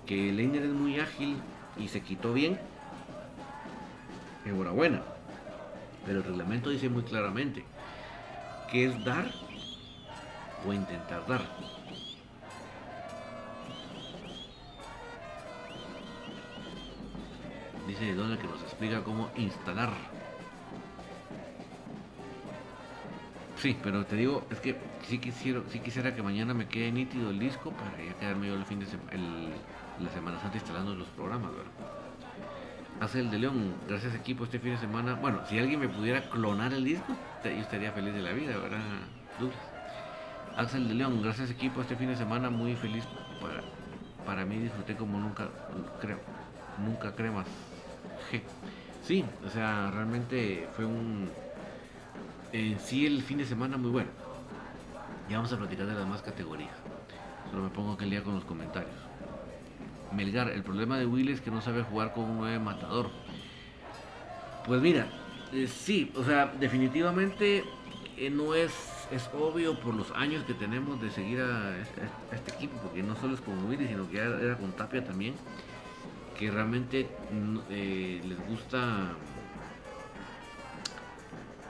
que 0.06 0.32
Leiner 0.32 0.64
es 0.64 0.72
muy 0.72 0.98
ágil 0.98 1.37
y 1.78 1.88
se 1.88 2.00
quitó 2.00 2.32
bien, 2.32 2.58
enhorabuena. 4.44 5.02
Pero 6.04 6.18
el 6.18 6.24
reglamento 6.24 6.70
dice 6.70 6.88
muy 6.88 7.02
claramente 7.04 7.64
que 8.70 8.87
es 8.87 9.04
dar 9.04 9.30
o 10.66 10.72
intentar 10.72 11.26
dar. 11.26 11.42
Dice 17.87 18.14
Donald 18.14 18.40
que 18.40 18.47
nos 18.47 18.62
explica 18.62 19.03
cómo 19.03 19.31
instalar. 19.37 19.90
Sí, 23.57 23.77
pero 23.83 24.05
te 24.05 24.16
digo, 24.16 24.45
es 24.51 24.59
que 24.59 24.77
sí 25.07 25.18
quisiera, 25.18 25.61
sí 25.71 25.79
quisiera 25.79 26.14
que 26.14 26.23
mañana 26.23 26.53
me 26.53 26.66
quede 26.66 26.90
nítido 26.90 27.31
el 27.31 27.38
disco 27.38 27.71
para 27.71 27.97
ya 28.05 28.12
quedarme 28.18 28.49
yo 28.49 28.55
el 28.55 28.64
fin 28.64 28.81
de 28.81 28.87
semana, 28.87 29.11
la 30.01 30.11
Semana 30.11 30.40
Santa 30.40 30.57
instalando 30.57 30.95
los 30.95 31.07
programas, 31.09 31.53
¿verdad? 31.53 31.71
Hace 33.01 33.21
el 33.21 33.31
de 33.31 33.38
León, 33.38 33.75
gracias 33.88 34.14
equipo 34.14 34.45
este 34.45 34.59
fin 34.59 34.73
de 34.73 34.79
semana. 34.79 35.14
Bueno, 35.14 35.40
si 35.49 35.59
alguien 35.59 35.79
me 35.79 35.88
pudiera 35.88 36.29
clonar 36.29 36.73
el 36.73 36.85
disco, 36.85 37.14
yo 37.45 37.51
estaría 37.51 37.92
feliz 37.92 38.14
de 38.14 38.23
la 38.23 38.33
vida, 38.33 38.57
¿verdad? 38.57 38.81
Axel 40.57 40.88
de 40.88 40.95
León, 40.95 41.23
gracias 41.23 41.51
equipo 41.51 41.81
este 41.81 41.97
fin 41.97 42.09
de 42.09 42.16
semana, 42.16 42.51
muy 42.51 42.75
feliz 42.77 43.05
para, 43.40 43.62
para 44.27 44.45
mí, 44.45 44.57
disfruté 44.59 44.97
como 44.97 45.18
nunca, 45.18 45.49
creo, 46.01 46.18
nunca 46.85 47.14
cremas. 47.14 47.47
Sí, 49.04 49.24
o 49.44 49.50
sea, 49.50 49.90
realmente 49.90 50.68
fue 50.76 50.85
un, 50.85 51.28
en 52.52 52.78
sí 52.78 53.06
el 53.06 53.22
fin 53.22 53.38
de 53.38 53.44
semana 53.44 53.76
muy 53.76 53.90
bueno. 53.90 54.11
Ya 55.28 55.37
vamos 55.37 55.52
a 55.52 55.58
platicar 55.58 55.87
de 55.87 55.92
las 55.92 56.02
demás 56.02 56.22
categorías. 56.22 56.74
Solo 57.50 57.64
me 57.64 57.70
pongo 57.70 57.92
aquel 57.92 58.11
día 58.11 58.22
con 58.22 58.35
los 58.35 58.44
comentarios. 58.44 58.94
Melgar, 60.12 60.50
el 60.50 60.62
problema 60.62 60.98
de 60.98 61.06
Will 61.06 61.30
es 61.30 61.40
que 61.40 61.50
no 61.50 61.61
sabe 61.61 61.82
jugar 61.82 62.12
con 62.12 62.24
un 62.24 62.38
9 62.38 62.58
matador. 62.58 63.11
Pues 64.66 64.80
mira, 64.80 65.06
eh, 65.52 65.66
sí, 65.66 66.12
o 66.14 66.22
sea, 66.22 66.46
definitivamente 66.61 67.64
eh, 68.16 68.30
no 68.30 68.54
es, 68.54 68.72
es 69.11 69.28
obvio 69.35 69.78
por 69.80 69.94
los 69.94 70.11
años 70.12 70.44
que 70.44 70.54
tenemos 70.54 71.00
de 71.00 71.11
seguir 71.11 71.40
a, 71.40 71.76
este 72.32 72.52
equipo, 72.54 72.76
porque 72.82 73.02
no 73.02 73.16
solo 73.16 73.35
es 73.35 73.40
con 73.40 73.64
Willy, 73.68 73.88
sino 73.88 74.08
que 74.11 74.18
era, 74.18 74.56
con 74.56 74.72
Tapia 74.72 75.04
también, 75.04 75.35
que 76.42 76.50
realmente 76.50 77.07
eh, 77.70 78.20
les 78.24 78.48
gusta 78.48 79.12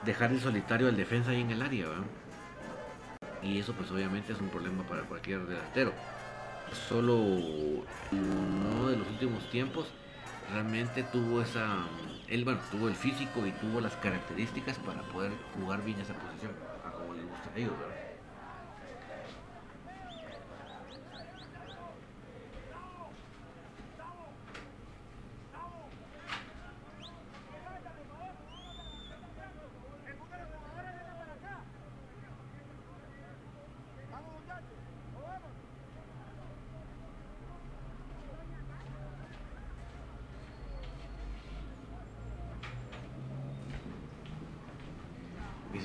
dejar 0.03 0.31
en 0.31 0.39
solitario 0.39 0.87
al 0.87 0.97
defensa 0.97 1.29
ahí 1.29 1.41
en 1.41 1.51
el 1.51 1.61
área, 1.61 1.85
Y 3.43 3.59
eso 3.59 3.73
pues 3.73 3.91
obviamente 3.91 4.33
es 4.33 4.39
un 4.41 4.49
problema 4.49 4.81
para 4.87 5.03
cualquier 5.03 5.45
delantero 5.45 5.93
solo 6.87 7.17
uno 7.17 8.89
de 8.89 8.97
los 8.97 9.07
últimos 9.07 9.47
tiempos 9.51 9.85
realmente 10.51 11.03
tuvo 11.03 11.43
esa 11.43 11.85
él 12.27 12.43
bueno 12.43 12.59
tuvo 12.71 12.87
el 12.87 12.95
físico 12.95 13.45
y 13.45 13.51
tuvo 13.51 13.79
las 13.79 13.95
características 13.97 14.79
para 14.79 15.03
poder 15.03 15.33
jugar 15.55 15.83
bien 15.83 15.99
esa 15.99 16.15
posición 16.15 16.51
a 16.83 16.89
como 16.93 17.13
le 17.13 17.21
gusta 17.21 17.49
a 17.53 17.59
ellos 17.59 17.77
¿verdad? 17.77 17.93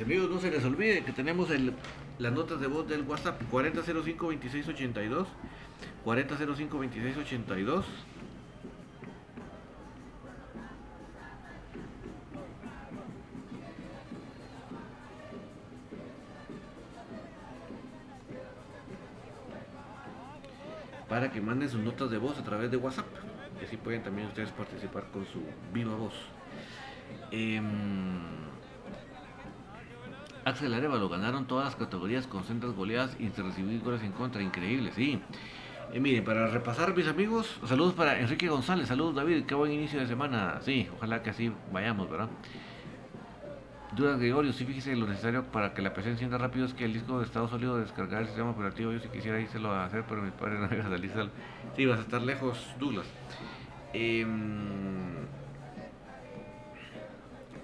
amigos, 0.09 0.28
no 0.39 0.43
se 0.43 0.51
les 0.53 0.65
olvide 0.65 1.03
que 1.03 1.11
tenemos 1.11 1.51
el, 1.51 1.73
las 2.21 2.33
notas 2.33 2.61
de 2.61 2.69
voz 2.69 2.87
del 2.87 3.03
WhatsApp 3.03 3.43
4005-2682. 3.51 5.27
4005-2682. 6.05 7.85
para 21.09 21.33
que 21.33 21.41
manden 21.41 21.69
sus 21.71 21.81
notas 21.81 22.11
de 22.11 22.19
voz 22.19 22.39
a 22.39 22.45
través 22.45 22.71
de 22.71 22.77
WhatsApp. 22.77 23.07
Y 23.61 23.65
así 23.65 23.77
pueden 23.77 24.05
también 24.05 24.29
ustedes 24.29 24.51
participar 24.51 25.11
con 25.11 25.27
su 25.27 25.41
viva 25.73 25.97
voz. 25.97 26.13
Eh, 27.33 27.61
Axel 30.49 30.73
Arevalo 30.75 31.09
ganaron 31.09 31.47
todas 31.47 31.67
las 31.67 31.77
categorías 31.77 32.27
con 32.27 32.45
centros 32.45 32.75
goleadas 32.75 33.17
y 33.19 33.29
se 33.29 33.43
recibir 33.43 33.81
goles 33.81 34.03
en 34.03 34.13
contra. 34.13 34.43
Increíble, 34.43 34.93
sí. 34.95 35.21
Eh, 35.93 36.01
miren, 36.01 36.25
para 36.25 36.49
repasar, 36.49 36.95
mis 36.95 37.07
amigos, 37.07 37.59
saludos 37.67 37.95
para 37.95 38.19
Enrique 38.21 38.49
González, 38.49 38.89
saludos 38.89 39.15
David, 39.15 39.45
qué 39.45 39.55
buen 39.55 39.73
inicio 39.73 40.01
de 40.01 40.07
semana. 40.07 40.59
Sí, 40.61 40.89
ojalá 40.97 41.23
que 41.23 41.31
así 41.31 41.53
vayamos, 41.73 42.11
¿verdad? 42.11 42.29
Dudas 43.93 44.19
Gregorio, 44.19 44.53
sí 44.53 44.67
fíjese 44.67 44.95
lo 44.97 45.07
necesario 45.07 45.45
para 45.45 45.73
que 45.73 45.81
la 45.81 45.95
PC 45.95 46.11
encienda 46.11 46.37
rápido 46.37 46.67
es 46.67 46.75
que 46.75 46.85
el 46.85 46.93
disco 46.93 47.19
de 47.19 47.25
estado 47.25 47.49
sólido 47.49 47.77
de 47.77 47.83
descargar 47.83 48.21
el 48.21 48.27
sistema 48.27 48.51
operativo, 48.51 48.93
yo 48.93 49.01
si 49.01 49.09
quisiera 49.09 49.39
lo 49.59 49.73
a 49.73 49.87
hacer, 49.87 50.05
pero 50.07 50.21
mi 50.21 50.31
padre 50.31 50.59
no 50.59 50.69
me 50.69 50.79
a 50.79 50.83
salir. 50.91 51.11
Sí, 51.75 51.87
vas 51.87 51.99
a 51.99 52.03
estar 52.03 52.21
lejos, 52.21 52.75
Douglas. 52.79 53.07
Em, 53.95 55.27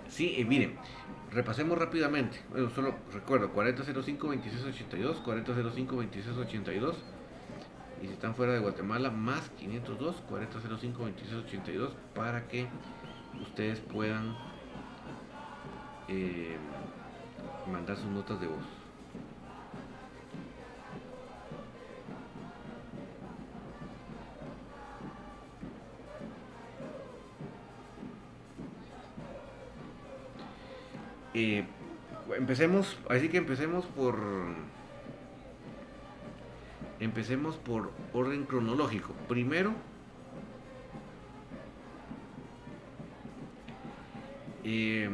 sí, 0.08 0.34
eh, 0.38 0.44
miren, 0.46 0.78
repasemos 1.34 1.76
rápidamente. 1.76 2.40
Bueno, 2.50 2.70
solo 2.70 2.94
recuerdo 3.12 3.52
4005-2682, 3.52 5.22
4005-2682. 5.24 6.94
Y 8.02 8.06
si 8.06 8.12
están 8.12 8.34
fuera 8.34 8.52
de 8.52 8.60
Guatemala, 8.60 9.10
más 9.10 9.50
502 9.50 10.22
4005-2682 10.30 11.90
para 12.14 12.46
que 12.48 12.68
ustedes 13.40 13.80
puedan 13.80 14.36
eh, 16.08 16.56
mandar 17.70 17.96
sus 17.96 18.06
notas 18.06 18.40
de 18.40 18.46
voz. 18.46 18.83
Empecemos, 31.34 32.96
así 33.08 33.28
que 33.28 33.38
empecemos 33.38 33.84
por 33.86 34.16
empecemos 37.00 37.56
por 37.56 37.90
orden 38.12 38.44
cronológico. 38.44 39.12
Primero, 39.28 39.72
eh, 44.64 45.08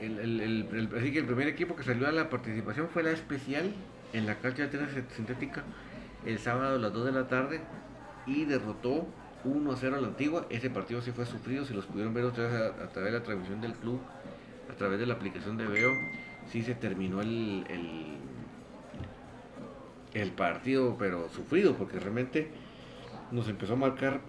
el, 0.00 0.88
así 0.96 1.12
que 1.12 1.18
el 1.18 1.26
primer 1.26 1.48
equipo 1.48 1.76
que 1.76 1.82
salió 1.82 2.06
a 2.08 2.12
la 2.12 2.30
participación 2.30 2.88
fue 2.88 3.02
la 3.02 3.10
especial 3.10 3.74
en 4.12 4.26
la 4.26 4.36
cancha 4.36 4.62
de 4.62 4.68
tenis 4.68 4.88
sintética 5.14 5.64
el 6.24 6.38
sábado 6.38 6.76
a 6.76 6.78
las 6.78 6.92
2 6.92 7.06
de 7.06 7.12
la 7.12 7.28
tarde 7.28 7.60
y 8.26 8.44
derrotó 8.44 9.06
1 9.44 9.72
a 9.72 9.76
0 9.76 9.96
a 9.96 10.00
la 10.00 10.08
antigua. 10.08 10.46
Ese 10.50 10.70
partido 10.70 11.00
sí 11.02 11.12
fue 11.12 11.26
sufrido, 11.26 11.64
si 11.64 11.74
los 11.74 11.86
pudieron 11.86 12.14
ver 12.14 12.24
a, 12.24 12.28
a, 12.28 12.88
través 12.88 13.12
de 13.12 13.18
la 13.18 13.22
transmisión 13.22 13.60
del 13.60 13.72
club, 13.74 14.00
a 14.70 14.74
través 14.74 14.98
de 14.98 15.06
la 15.06 15.14
aplicación 15.14 15.56
de 15.56 15.66
Veo, 15.66 15.92
sí 16.50 16.62
se 16.62 16.74
terminó 16.74 17.20
el, 17.20 17.64
el, 20.14 20.32
partido, 20.32 20.96
pero 20.98 21.28
sufrido, 21.30 21.74
porque 21.74 21.98
realmente 21.98 22.50
nos 23.30 23.48
empezó 23.48 23.74
a 23.74 23.76
marcar 23.76 24.20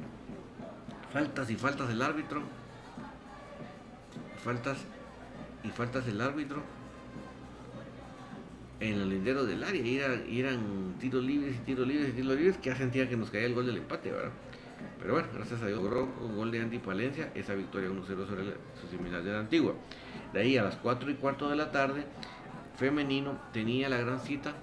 faltas 1.12 1.50
y 1.50 1.56
faltas 1.56 1.88
del 1.88 2.02
árbitro. 2.02 2.42
Faltas 4.44 4.78
y 5.64 5.70
faltas 5.70 6.06
del 6.06 6.22
árbitro 6.22 6.64
en 8.80 8.94
el 8.94 9.10
lindero 9.10 9.46
del 9.46 9.64
área. 9.64 9.82
Y, 9.82 9.98
era, 9.98 10.16
y 10.26 10.40
eran 10.40 10.96
tiros 11.00 11.24
libres 11.24 11.56
y 11.56 11.60
tiros 11.60 11.88
libres 11.88 12.10
y 12.10 12.12
tiros 12.14 12.38
libres 12.38 12.58
que 12.58 12.70
ya 12.70 12.76
sentía 12.76 13.10
que 13.10 13.18
nos 13.18 13.30
caía 13.30 13.46
el 13.46 13.54
gol 13.54 13.66
del 13.66 13.78
empate, 13.78 14.12
¿verdad? 14.12 14.32
Pero 15.00 15.14
bueno, 15.14 15.30
gracias 15.34 15.62
a 15.62 15.68
Dios 15.68 15.80
gol 15.80 16.52
de 16.52 16.62
Andy 16.62 16.80
Palencia, 16.80 17.32
esa 17.34 17.54
victoria 17.54 17.90
1-0 17.90 18.06
sobre 18.06 18.44
su 18.80 18.88
similar 18.90 19.24
de 19.24 19.32
la 19.32 19.40
antigua. 19.40 19.74
De 20.34 20.42
ahí 20.42 20.58
a 20.58 20.64
las 20.64 20.76
4 20.76 21.10
y 21.10 21.16
cuarto 21.16 21.50
de 21.50 21.56
la 21.56 21.72
tarde, 21.72 22.06
femenino 22.76 23.40
tenía 23.54 23.90
la 23.90 23.98
gran 23.98 24.20
cita 24.20 24.54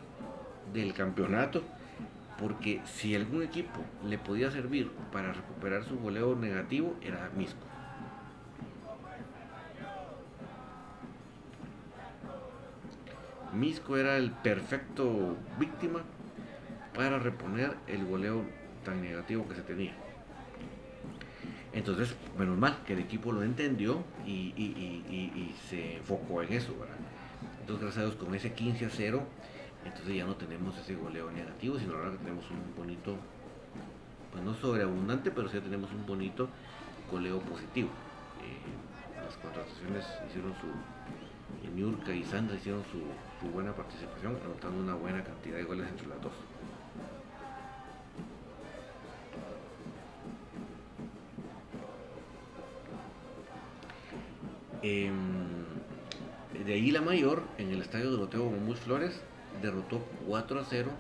del 0.73 0.93
campeonato, 0.93 1.63
porque 2.39 2.83
si 2.85 3.15
algún 3.15 3.43
equipo 3.43 3.81
le 4.05 4.19
podía 4.19 4.51
servir 4.51 4.91
para 5.13 5.33
recuperar 5.33 5.85
su 5.85 5.99
goleo 5.99 6.37
negativo, 6.37 6.95
era 7.03 7.31
Misco. 7.37 7.67
Misco 13.55 13.97
era 13.97 14.19
el 14.19 14.33
perfecto 14.33 15.35
víctima 15.59 16.03
para 16.95 17.19
reponer 17.19 17.75
el 17.87 18.05
goleo 18.05 18.45
tan 18.85 19.01
negativo 19.01 19.49
que 19.49 19.55
se 19.55 19.63
tenía. 19.63 20.06
Entonces, 21.77 22.17
menos 22.39 22.57
mal 22.57 22.79
que 22.87 22.95
el 22.95 23.01
equipo 23.01 23.31
lo 23.33 23.43
entendió 23.43 24.03
y, 24.27 25.53
se 25.69 25.99
enfocó 25.99 26.43
en 26.43 26.55
eso. 26.55 26.73
¿verdad? 26.81 26.97
Entonces, 27.61 27.83
gracias 27.85 28.03
a 28.03 28.07
Dios, 28.09 28.17
con 28.17 28.35
ese 28.35 28.55
15 28.55 28.87
a 28.87 28.91
0, 28.91 29.23
entonces 29.85 30.17
ya 30.17 30.25
no 30.25 30.37
tenemos 30.37 30.77
ese 30.79 30.95
goleo 30.95 31.31
negativo, 31.31 31.79
sino 31.79 31.95
ahora 31.95 32.13
tenemos 32.17 32.51
un 32.51 32.75
bonito, 32.75 33.17
pues 34.33 34.43
no 34.43 34.55
sobreabundante, 34.55 35.31
pero 35.31 35.51
sí 35.51 35.61
tenemos 35.61 35.93
un 35.93 36.07
bonito 36.07 36.49
goleo 37.11 37.41
positivo. 37.41 37.91
Eh, 38.41 39.23
las 39.23 39.37
contrataciones 39.37 40.07
hicieron 40.29 40.55
su, 40.55 41.69
Miurka 41.75 42.15
y 42.15 42.25
Sandra 42.25 42.57
hicieron 42.57 42.85
su, 42.85 43.03
su, 43.39 43.53
buena 43.53 43.73
participación, 43.73 44.39
anotando 44.43 44.83
una 44.83 44.95
buena 44.95 45.23
cantidad 45.23 45.59
de 45.59 45.65
goles 45.65 45.87
entre 45.89 46.07
las 46.07 46.23
dos. 46.23 46.33
Eh, 54.89 55.11
de 56.65 56.73
ahí 56.73 56.93
la 56.93 57.01
mayor, 57.01 57.43
en 57.59 57.71
el 57.71 57.83
estadio 57.83 58.13
de 58.13 58.19
Loteo 58.19 58.49
Momus 58.49 58.79
Flores, 58.79 59.21
derrotó 59.61 59.99
4 60.29 60.61
a 60.61 60.65
0 60.65 60.91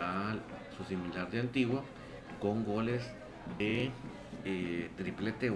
a 0.00 0.34
su 0.76 0.82
similar 0.82 1.30
de 1.30 1.38
Antigua 1.38 1.84
con 2.40 2.64
goles 2.64 3.08
de 3.56 3.92
eh, 4.44 4.90
triplete 4.96 5.50